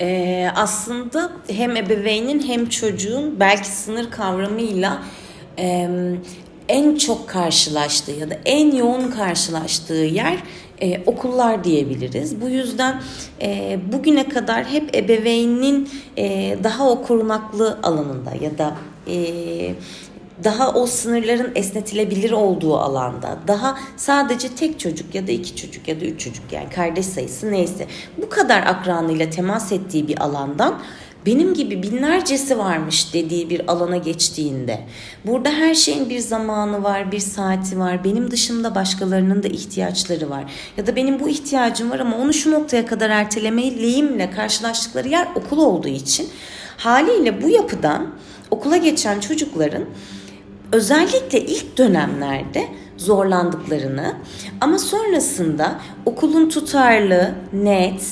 Ee, 0.01 0.49
aslında 0.57 1.33
hem 1.51 1.77
ebeveynin 1.77 2.43
hem 2.43 2.69
çocuğun 2.69 3.41
belki 3.41 3.69
sınır 3.69 4.11
kavramıyla 4.11 5.03
e, 5.59 5.89
en 6.69 6.97
çok 6.97 7.29
karşılaştığı 7.29 8.13
ya 8.13 8.31
da 8.31 8.35
en 8.45 8.77
yoğun 8.77 9.11
karşılaştığı 9.11 9.95
yer 9.95 10.39
e, 10.81 11.03
okullar 11.07 11.65
diyebiliriz. 11.65 12.41
Bu 12.41 12.49
yüzden 12.49 13.03
e, 13.43 13.79
bugüne 13.93 14.29
kadar 14.29 14.65
hep 14.65 14.97
ebeveynin 14.97 15.89
e, 16.17 16.59
daha 16.65 16.91
o 16.91 17.03
korunaklı 17.03 17.79
alanında 17.83 18.33
ya 18.41 18.59
da 18.59 18.77
e, 19.07 19.17
daha 20.45 20.73
o 20.73 20.87
sınırların 20.87 21.53
esnetilebilir 21.55 22.31
olduğu 22.31 22.77
alanda, 22.77 23.39
daha 23.49 23.79
sadece 23.97 24.49
tek 24.49 24.81
çocuk 24.81 25.15
ya 25.15 25.27
da 25.27 25.33
iki 25.33 25.57
çocuk 25.57 25.89
ya 25.89 26.01
da 26.01 26.05
üç 26.05 26.21
çocuk 26.21 26.53
yani 26.53 26.71
kardeş 26.71 27.07
sayısı 27.07 27.53
neyse 27.53 27.87
bu 28.23 28.29
kadar 28.29 28.63
akranıyla 28.63 29.31
temas 29.31 29.73
ettiği 29.73 30.09
bir 30.09 30.23
alandan 30.23 30.79
benim 31.27 31.55
gibi 31.55 31.83
binlercesi 31.83 32.59
varmış 32.59 33.15
dediği 33.15 33.51
bir 33.51 33.73
alana 33.73 33.97
geçtiğinde 33.97 34.81
burada 35.25 35.51
her 35.51 35.75
şeyin 35.75 36.11
bir 36.11 36.19
zamanı 36.19 36.83
var, 36.83 37.13
bir 37.13 37.19
saati 37.19 37.79
var. 37.79 38.05
Benim 38.05 38.31
dışımda 38.31 38.75
başkalarının 38.75 39.43
da 39.43 39.49
ihtiyaçları 39.49 40.31
var. 40.31 40.45
Ya 40.77 40.87
da 40.87 40.97
benim 40.97 41.21
bu 41.21 41.29
ihtiyacım 41.29 41.91
var 41.91 41.99
ama 41.99 42.17
onu 42.17 42.33
şu 42.33 42.51
noktaya 42.51 42.87
kadar 42.87 43.11
ertelemeliyimle 43.11 44.31
karşılaştıkları 44.31 45.09
yer 45.09 45.29
okul 45.35 45.59
olduğu 45.59 45.89
için 45.89 46.29
haliyle 46.77 47.43
bu 47.43 47.49
yapıdan 47.49 48.07
okula 48.51 48.77
geçen 48.77 49.21
çocukların 49.21 49.85
özellikle 50.73 51.41
ilk 51.41 51.79
dönemlerde 51.79 52.69
zorlandıklarını 52.97 54.15
ama 54.61 54.79
sonrasında 54.79 55.81
okulun 56.07 56.49
tutarlı, 56.49 57.35
net, 57.53 58.03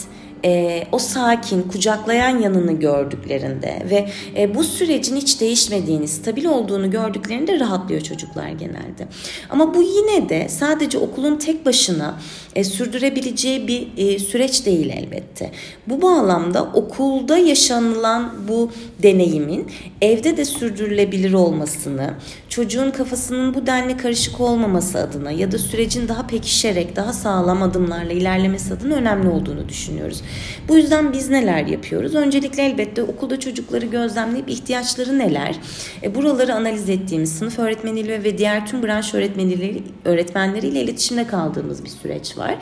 e, 0.44 0.82
o 0.92 0.98
sakin, 0.98 1.62
kucaklayan 1.62 2.38
yanını 2.38 2.72
gördüklerinde 2.72 3.82
ve 3.90 4.08
e, 4.36 4.54
bu 4.54 4.64
sürecin 4.64 5.16
hiç 5.16 5.40
değişmediğini, 5.40 6.08
stabil 6.08 6.44
olduğunu 6.44 6.90
gördüklerinde 6.90 7.60
rahatlıyor 7.60 8.00
çocuklar 8.00 8.48
genelde. 8.48 9.08
Ama 9.50 9.74
bu 9.74 9.82
yine 9.82 10.28
de 10.28 10.48
sadece 10.48 10.98
okulun 10.98 11.36
tek 11.36 11.66
başına 11.66 12.20
e, 12.54 12.64
sürdürebileceği 12.64 13.68
bir 13.68 13.88
e, 13.96 14.18
süreç 14.18 14.66
değil 14.66 14.90
elbette. 14.96 15.50
Bu 15.86 16.02
bağlamda 16.02 16.62
okulda 16.62 17.38
yaşanılan 17.38 18.34
bu 18.48 18.70
deneyimin 19.02 19.66
evde 20.00 20.36
de 20.36 20.44
sürdürülebilir 20.44 21.32
olmasını, 21.32 22.14
çocuğun 22.54 22.90
kafasının 22.90 23.54
bu 23.54 23.66
denli 23.66 23.96
karışık 23.96 24.40
olmaması 24.40 24.98
adına 24.98 25.30
ya 25.30 25.52
da 25.52 25.58
sürecin 25.58 26.08
daha 26.08 26.26
pekişerek, 26.26 26.96
daha 26.96 27.12
sağlam 27.12 27.62
adımlarla 27.62 28.12
ilerlemesi 28.12 28.74
adına 28.74 28.94
önemli 28.94 29.28
olduğunu 29.28 29.68
düşünüyoruz. 29.68 30.22
Bu 30.68 30.76
yüzden 30.76 31.12
biz 31.12 31.30
neler 31.30 31.66
yapıyoruz? 31.66 32.14
Öncelikle 32.14 32.62
elbette 32.62 33.02
okulda 33.02 33.40
çocukları 33.40 33.86
gözlemleyip 33.86 34.48
ihtiyaçları 34.48 35.18
neler? 35.18 35.56
E, 36.02 36.14
buraları 36.14 36.54
analiz 36.54 36.88
ettiğimiz 36.88 37.32
sınıf 37.38 37.58
öğretmeniyle 37.58 38.24
ve 38.24 38.38
diğer 38.38 38.66
tüm 38.66 38.82
branş 38.82 39.14
öğretmenleri, 39.14 39.82
öğretmenleriyle 40.04 40.80
iletişimde 40.80 41.26
kaldığımız 41.26 41.84
bir 41.84 41.90
süreç 41.90 42.38
var. 42.38 42.56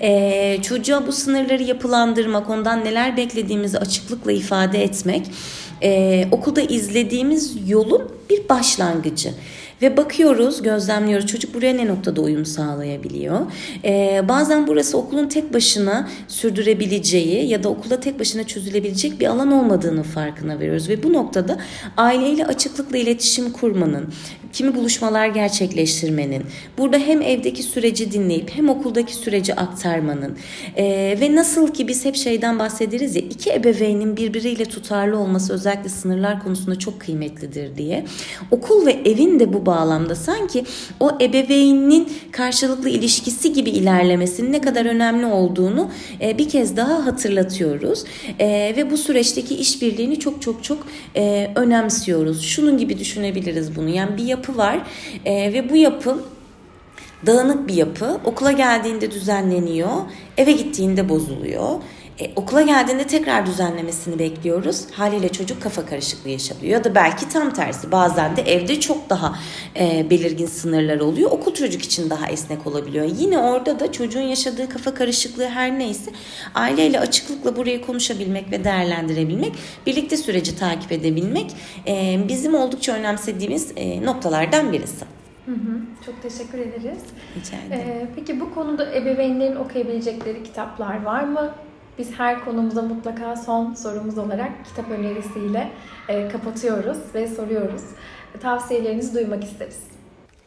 E, 0.00 0.62
çocuğa 0.62 1.06
bu 1.06 1.12
sınırları 1.12 1.62
yapılandırmak, 1.62 2.50
ondan 2.50 2.84
neler 2.84 3.16
beklediğimizi 3.16 3.78
açıklıkla 3.78 4.32
ifade 4.32 4.82
etmek, 4.82 5.26
e, 5.82 6.24
okulda 6.30 6.60
izlediğimiz 6.60 7.56
yolun 7.68 8.02
bir 8.30 8.48
başlangıcı. 8.48 9.30
Ve 9.82 9.96
bakıyoruz, 9.96 10.62
gözlemliyoruz 10.62 11.26
çocuk 11.26 11.54
buraya 11.54 11.74
ne 11.74 11.86
noktada 11.86 12.20
uyum 12.20 12.46
sağlayabiliyor. 12.46 13.40
Ee, 13.84 14.22
bazen 14.28 14.66
burası 14.66 14.98
okulun 14.98 15.28
tek 15.28 15.54
başına 15.54 16.08
sürdürebileceği 16.28 17.48
ya 17.48 17.62
da 17.62 17.68
okulda 17.68 18.00
tek 18.00 18.20
başına 18.20 18.44
çözülebilecek 18.44 19.20
bir 19.20 19.26
alan 19.26 19.52
olmadığını 19.52 20.02
farkına 20.02 20.60
veriyoruz. 20.60 20.88
Ve 20.88 21.02
bu 21.02 21.12
noktada 21.12 21.58
aileyle 21.96 22.46
açıklıkla 22.46 22.98
iletişim 22.98 23.52
kurmanın, 23.52 24.12
kimi 24.52 24.74
buluşmalar 24.74 25.26
gerçekleştirmenin, 25.26 26.42
burada 26.78 26.98
hem 26.98 27.22
evdeki 27.22 27.62
süreci 27.62 28.12
dinleyip 28.12 28.50
hem 28.50 28.68
okuldaki 28.68 29.14
süreci 29.14 29.54
aktarmanın 29.54 30.36
e, 30.76 30.84
ve 31.20 31.36
nasıl 31.36 31.68
ki 31.68 31.88
biz 31.88 32.04
hep 32.04 32.16
şeyden 32.16 32.58
bahsederiz 32.58 33.16
ya 33.16 33.22
iki 33.22 33.52
ebeveynin 33.52 34.16
birbiriyle 34.16 34.64
tutarlı 34.64 35.18
olması 35.18 35.52
özellikle 35.52 35.88
sınırlar 35.88 36.42
konusunda 36.42 36.78
çok 36.78 37.00
kıymetlidir 37.00 37.76
diye. 37.76 38.04
Okul 38.50 38.86
ve 38.86 38.92
evin 39.04 39.40
de 39.40 39.52
bu 39.52 39.66
bağlamda 39.66 40.14
sanki 40.14 40.64
o 41.00 41.10
ebeveynin 41.20 42.08
karşılıklı 42.32 42.88
ilişkisi 42.88 43.52
gibi 43.52 43.70
ilerlemesinin 43.70 44.52
ne 44.52 44.60
kadar 44.60 44.86
önemli 44.86 45.26
olduğunu 45.26 45.90
e, 46.20 46.38
bir 46.38 46.48
kez 46.48 46.76
daha 46.76 47.06
hatırlatıyoruz. 47.06 48.04
E, 48.38 48.74
ve 48.76 48.90
bu 48.90 48.96
süreçteki 48.96 49.54
işbirliğini 49.54 50.18
çok 50.18 50.42
çok 50.42 50.64
çok 50.64 50.86
e, 51.16 51.50
önemsiyoruz. 51.54 52.42
Şunun 52.42 52.78
gibi 52.78 52.98
düşünebiliriz 52.98 53.76
bunu. 53.76 53.88
Yani 53.88 54.16
bir 54.16 54.24
yapı 54.24 54.41
var 54.48 54.78
e, 55.24 55.52
ve 55.52 55.70
bu 55.70 55.76
yapı 55.76 56.24
dağınık 57.26 57.68
bir 57.68 57.74
yapı. 57.74 58.20
Okula 58.24 58.52
geldiğinde 58.52 59.10
düzenleniyor, 59.10 59.90
eve 60.36 60.52
gittiğinde 60.52 61.08
bozuluyor. 61.08 61.68
E, 62.20 62.30
okula 62.36 62.62
geldiğinde 62.62 63.06
tekrar 63.06 63.46
düzenlemesini 63.46 64.18
bekliyoruz. 64.18 64.86
Haliyle 64.92 65.28
çocuk 65.28 65.62
kafa 65.62 65.86
karışıklığı 65.86 66.30
yaşıyor. 66.30 66.62
Ya 66.62 66.84
da 66.84 66.94
belki 66.94 67.28
tam 67.28 67.52
tersi. 67.52 67.92
Bazen 67.92 68.36
de 68.36 68.42
evde 68.42 68.80
çok 68.80 69.10
daha 69.10 69.38
e, 69.80 70.10
belirgin 70.10 70.46
sınırlar 70.46 71.00
oluyor. 71.00 71.30
Okul 71.30 71.54
çocuk 71.54 71.82
için 71.82 72.10
daha 72.10 72.26
esnek 72.26 72.66
olabiliyor. 72.66 73.06
Yine 73.18 73.38
orada 73.38 73.80
da 73.80 73.92
çocuğun 73.92 74.20
yaşadığı 74.20 74.68
kafa 74.68 74.94
karışıklığı 74.94 75.48
her 75.48 75.78
neyse 75.78 76.10
aileyle 76.54 77.00
açıklıkla 77.00 77.56
burayı 77.56 77.82
konuşabilmek 77.82 78.50
ve 78.50 78.64
değerlendirebilmek, 78.64 79.52
birlikte 79.86 80.16
süreci 80.16 80.56
takip 80.56 80.92
edebilmek 80.92 81.50
e, 81.86 82.20
bizim 82.28 82.54
oldukça 82.54 82.92
önemsediğimiz 82.92 83.72
e, 83.76 84.04
noktalardan 84.04 84.72
birisi. 84.72 85.04
Hı 85.46 85.52
hı, 85.52 85.80
çok 86.06 86.22
teşekkür 86.22 86.58
ederiz. 86.58 86.98
Rica 87.36 87.56
ederim. 87.66 87.90
Ee, 87.90 88.06
peki 88.16 88.40
bu 88.40 88.54
konuda 88.54 88.94
ebeveynlerin 88.94 89.56
okuyabilecekleri 89.56 90.42
kitaplar 90.42 91.02
var 91.02 91.24
mı? 91.24 91.54
Biz 91.98 92.12
her 92.12 92.44
konumuza 92.44 92.82
mutlaka 92.82 93.36
son 93.36 93.74
sorumuz 93.74 94.18
olarak 94.18 94.64
kitap 94.64 94.90
önerisiyle 94.90 95.70
e, 96.08 96.28
kapatıyoruz 96.28 96.98
ve 97.14 97.26
soruyoruz. 97.26 97.82
Tavsiyelerinizi 98.40 99.14
duymak 99.14 99.44
isteriz. 99.44 99.78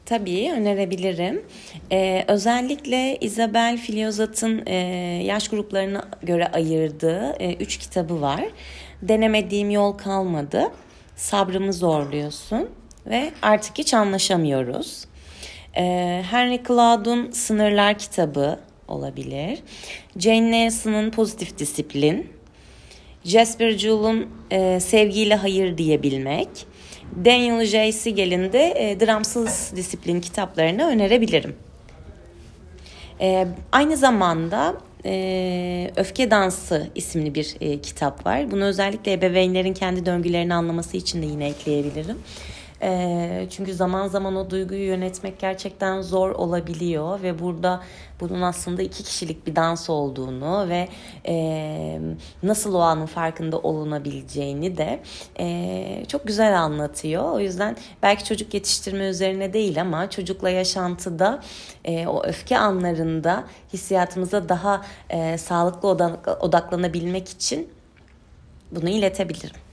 Tabii 0.06 0.52
önerebilirim. 0.56 1.44
Ee, 1.92 2.26
özellikle 2.28 3.18
Isabel 3.22 3.78
Filozat'ın 3.78 4.64
e, 4.66 4.76
yaş 5.24 5.48
gruplarına 5.48 6.06
göre 6.24 6.48
ayırdığı 6.48 7.36
e, 7.40 7.54
üç 7.54 7.78
kitabı 7.78 8.22
var. 8.22 8.44
Denemediğim 9.02 9.70
yol 9.70 9.92
kalmadı. 9.92 10.72
Sabrımı 11.16 11.74
zorluyorsun 11.74 12.70
ve 13.06 13.32
artık 13.42 13.78
hiç 13.78 13.94
anlaşamıyoruz. 13.94 15.06
Ee, 15.78 16.24
Henry 16.32 16.64
Cloud'un 16.68 17.32
Sınırlar 17.32 17.98
kitabı 17.98 18.60
olabilir. 18.88 19.60
Jane 20.18 20.52
Nelson'ın 20.52 21.12
Pozitif 21.12 21.58
Disiplin. 21.58 22.30
Jasper 23.24 23.72
Jule'un 23.72 24.28
e, 24.52 24.80
Sevgiyle 24.80 25.36
Hayır 25.36 25.78
Diyebilmek. 25.78 26.50
Daniel 27.26 27.66
J. 27.66 27.92
Siegel'in 27.92 28.54
de 28.54 28.74
e, 28.78 29.00
Dramsız 29.00 29.74
Disiplin 29.76 30.22
kitaplarını 30.22 30.88
önerebilirim. 30.88 31.56
E, 33.22 33.48
aynı 33.72 33.98
zamanda 33.98 34.76
e, 35.06 35.92
Öfke 35.96 36.32
Dansı 36.32 36.88
isimli 36.96 37.36
bir 37.36 37.56
e, 37.62 37.82
kitap 37.82 38.26
var. 38.26 38.52
Bunu 38.52 38.64
özellikle 38.64 39.14
ebeveynlerin 39.14 39.74
kendi 39.74 40.06
döngülerini 40.06 40.54
anlaması 40.54 40.98
için 40.98 41.22
de 41.22 41.26
yine 41.26 41.48
ekleyebilirim. 41.48 42.18
Çünkü 43.50 43.74
zaman 43.74 44.08
zaman 44.08 44.36
o 44.36 44.50
duyguyu 44.50 44.86
yönetmek 44.88 45.40
gerçekten 45.40 46.02
zor 46.02 46.30
olabiliyor 46.30 47.22
ve 47.22 47.40
burada 47.40 47.82
bunun 48.20 48.42
aslında 48.42 48.82
iki 48.82 49.04
kişilik 49.04 49.48
bir 49.48 49.56
dans 49.56 49.90
olduğunu 49.90 50.70
ve 50.70 50.88
e, 51.28 52.00
nasıl 52.44 52.76
o 52.76 52.80
anın 52.80 53.06
farkında 53.06 53.60
olunabileceğini 53.60 54.78
de 54.78 55.00
e, 55.40 56.06
çok 56.08 56.28
güzel 56.28 56.60
anlatıyor. 56.62 57.32
O 57.32 57.40
yüzden 57.40 57.78
belki 58.04 58.24
çocuk 58.24 58.54
yetiştirme 58.54 59.06
üzerine 59.08 59.54
değil 59.54 59.82
ama 59.82 60.10
çocukla 60.10 60.50
yaşantıda 60.50 61.42
e, 61.86 62.08
o 62.08 62.24
öfke 62.24 62.58
anlarında 62.58 63.44
hissiyatımıza 63.74 64.50
daha 64.50 64.82
e, 65.10 65.38
sağlıklı 65.38 65.90
odaklanabilmek 66.40 67.30
için 67.30 67.70
bunu 68.72 68.90
iletebilirim. 68.90 69.65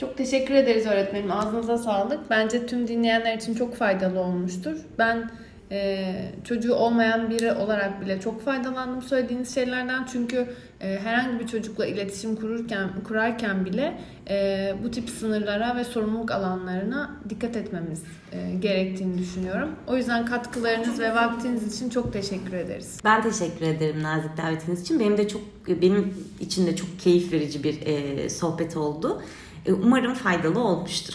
Çok 0.00 0.16
teşekkür 0.16 0.54
ederiz 0.54 0.86
öğretmenim. 0.86 1.32
Ağzınıza 1.32 1.78
sağlık. 1.78 2.30
Bence 2.30 2.66
tüm 2.66 2.88
dinleyenler 2.88 3.36
için 3.36 3.54
çok 3.54 3.74
faydalı 3.74 4.20
olmuştur. 4.20 4.76
Ben 4.98 5.30
e, 5.70 6.12
çocuğu 6.44 6.74
olmayan 6.74 7.30
biri 7.30 7.52
olarak 7.52 8.00
bile 8.00 8.20
çok 8.20 8.44
faydalandım 8.44 9.02
söylediğiniz 9.02 9.54
şeylerden. 9.54 10.06
Çünkü 10.12 10.46
e, 10.80 10.98
herhangi 10.98 11.40
bir 11.40 11.46
çocukla 11.46 11.86
iletişim 11.86 12.36
kururken 12.36 12.88
kurarken 13.04 13.64
bile 13.64 14.00
e, 14.30 14.74
bu 14.84 14.90
tip 14.90 15.10
sınırlara 15.10 15.76
ve 15.76 15.84
sorumluluk 15.84 16.30
alanlarına 16.30 17.10
dikkat 17.28 17.56
etmemiz 17.56 18.02
e, 18.32 18.54
gerektiğini 18.60 19.18
düşünüyorum. 19.18 19.70
O 19.86 19.96
yüzden 19.96 20.26
katkılarınız 20.26 21.00
ve 21.00 21.14
vaktiniz 21.14 21.76
için 21.76 21.90
çok 21.90 22.12
teşekkür 22.12 22.52
ederiz. 22.52 22.98
Ben 23.04 23.22
teşekkür 23.22 23.66
ederim 23.66 24.02
nazik 24.02 24.36
davetiniz 24.36 24.80
için. 24.80 25.00
Benim 25.00 25.16
de 25.16 25.28
çok 25.28 25.42
benim 25.68 26.14
için 26.40 26.66
de 26.66 26.76
çok 26.76 26.98
keyif 26.98 27.32
verici 27.32 27.64
bir 27.64 27.86
e, 27.86 28.30
sohbet 28.30 28.76
oldu. 28.76 29.22
E, 29.66 29.72
umarım 29.72 30.14
faydalı 30.14 30.58
olmuştur. 30.60 31.14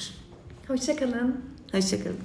Hoşçakalın. 0.68 1.42
Hoşçakalın. 1.72 2.20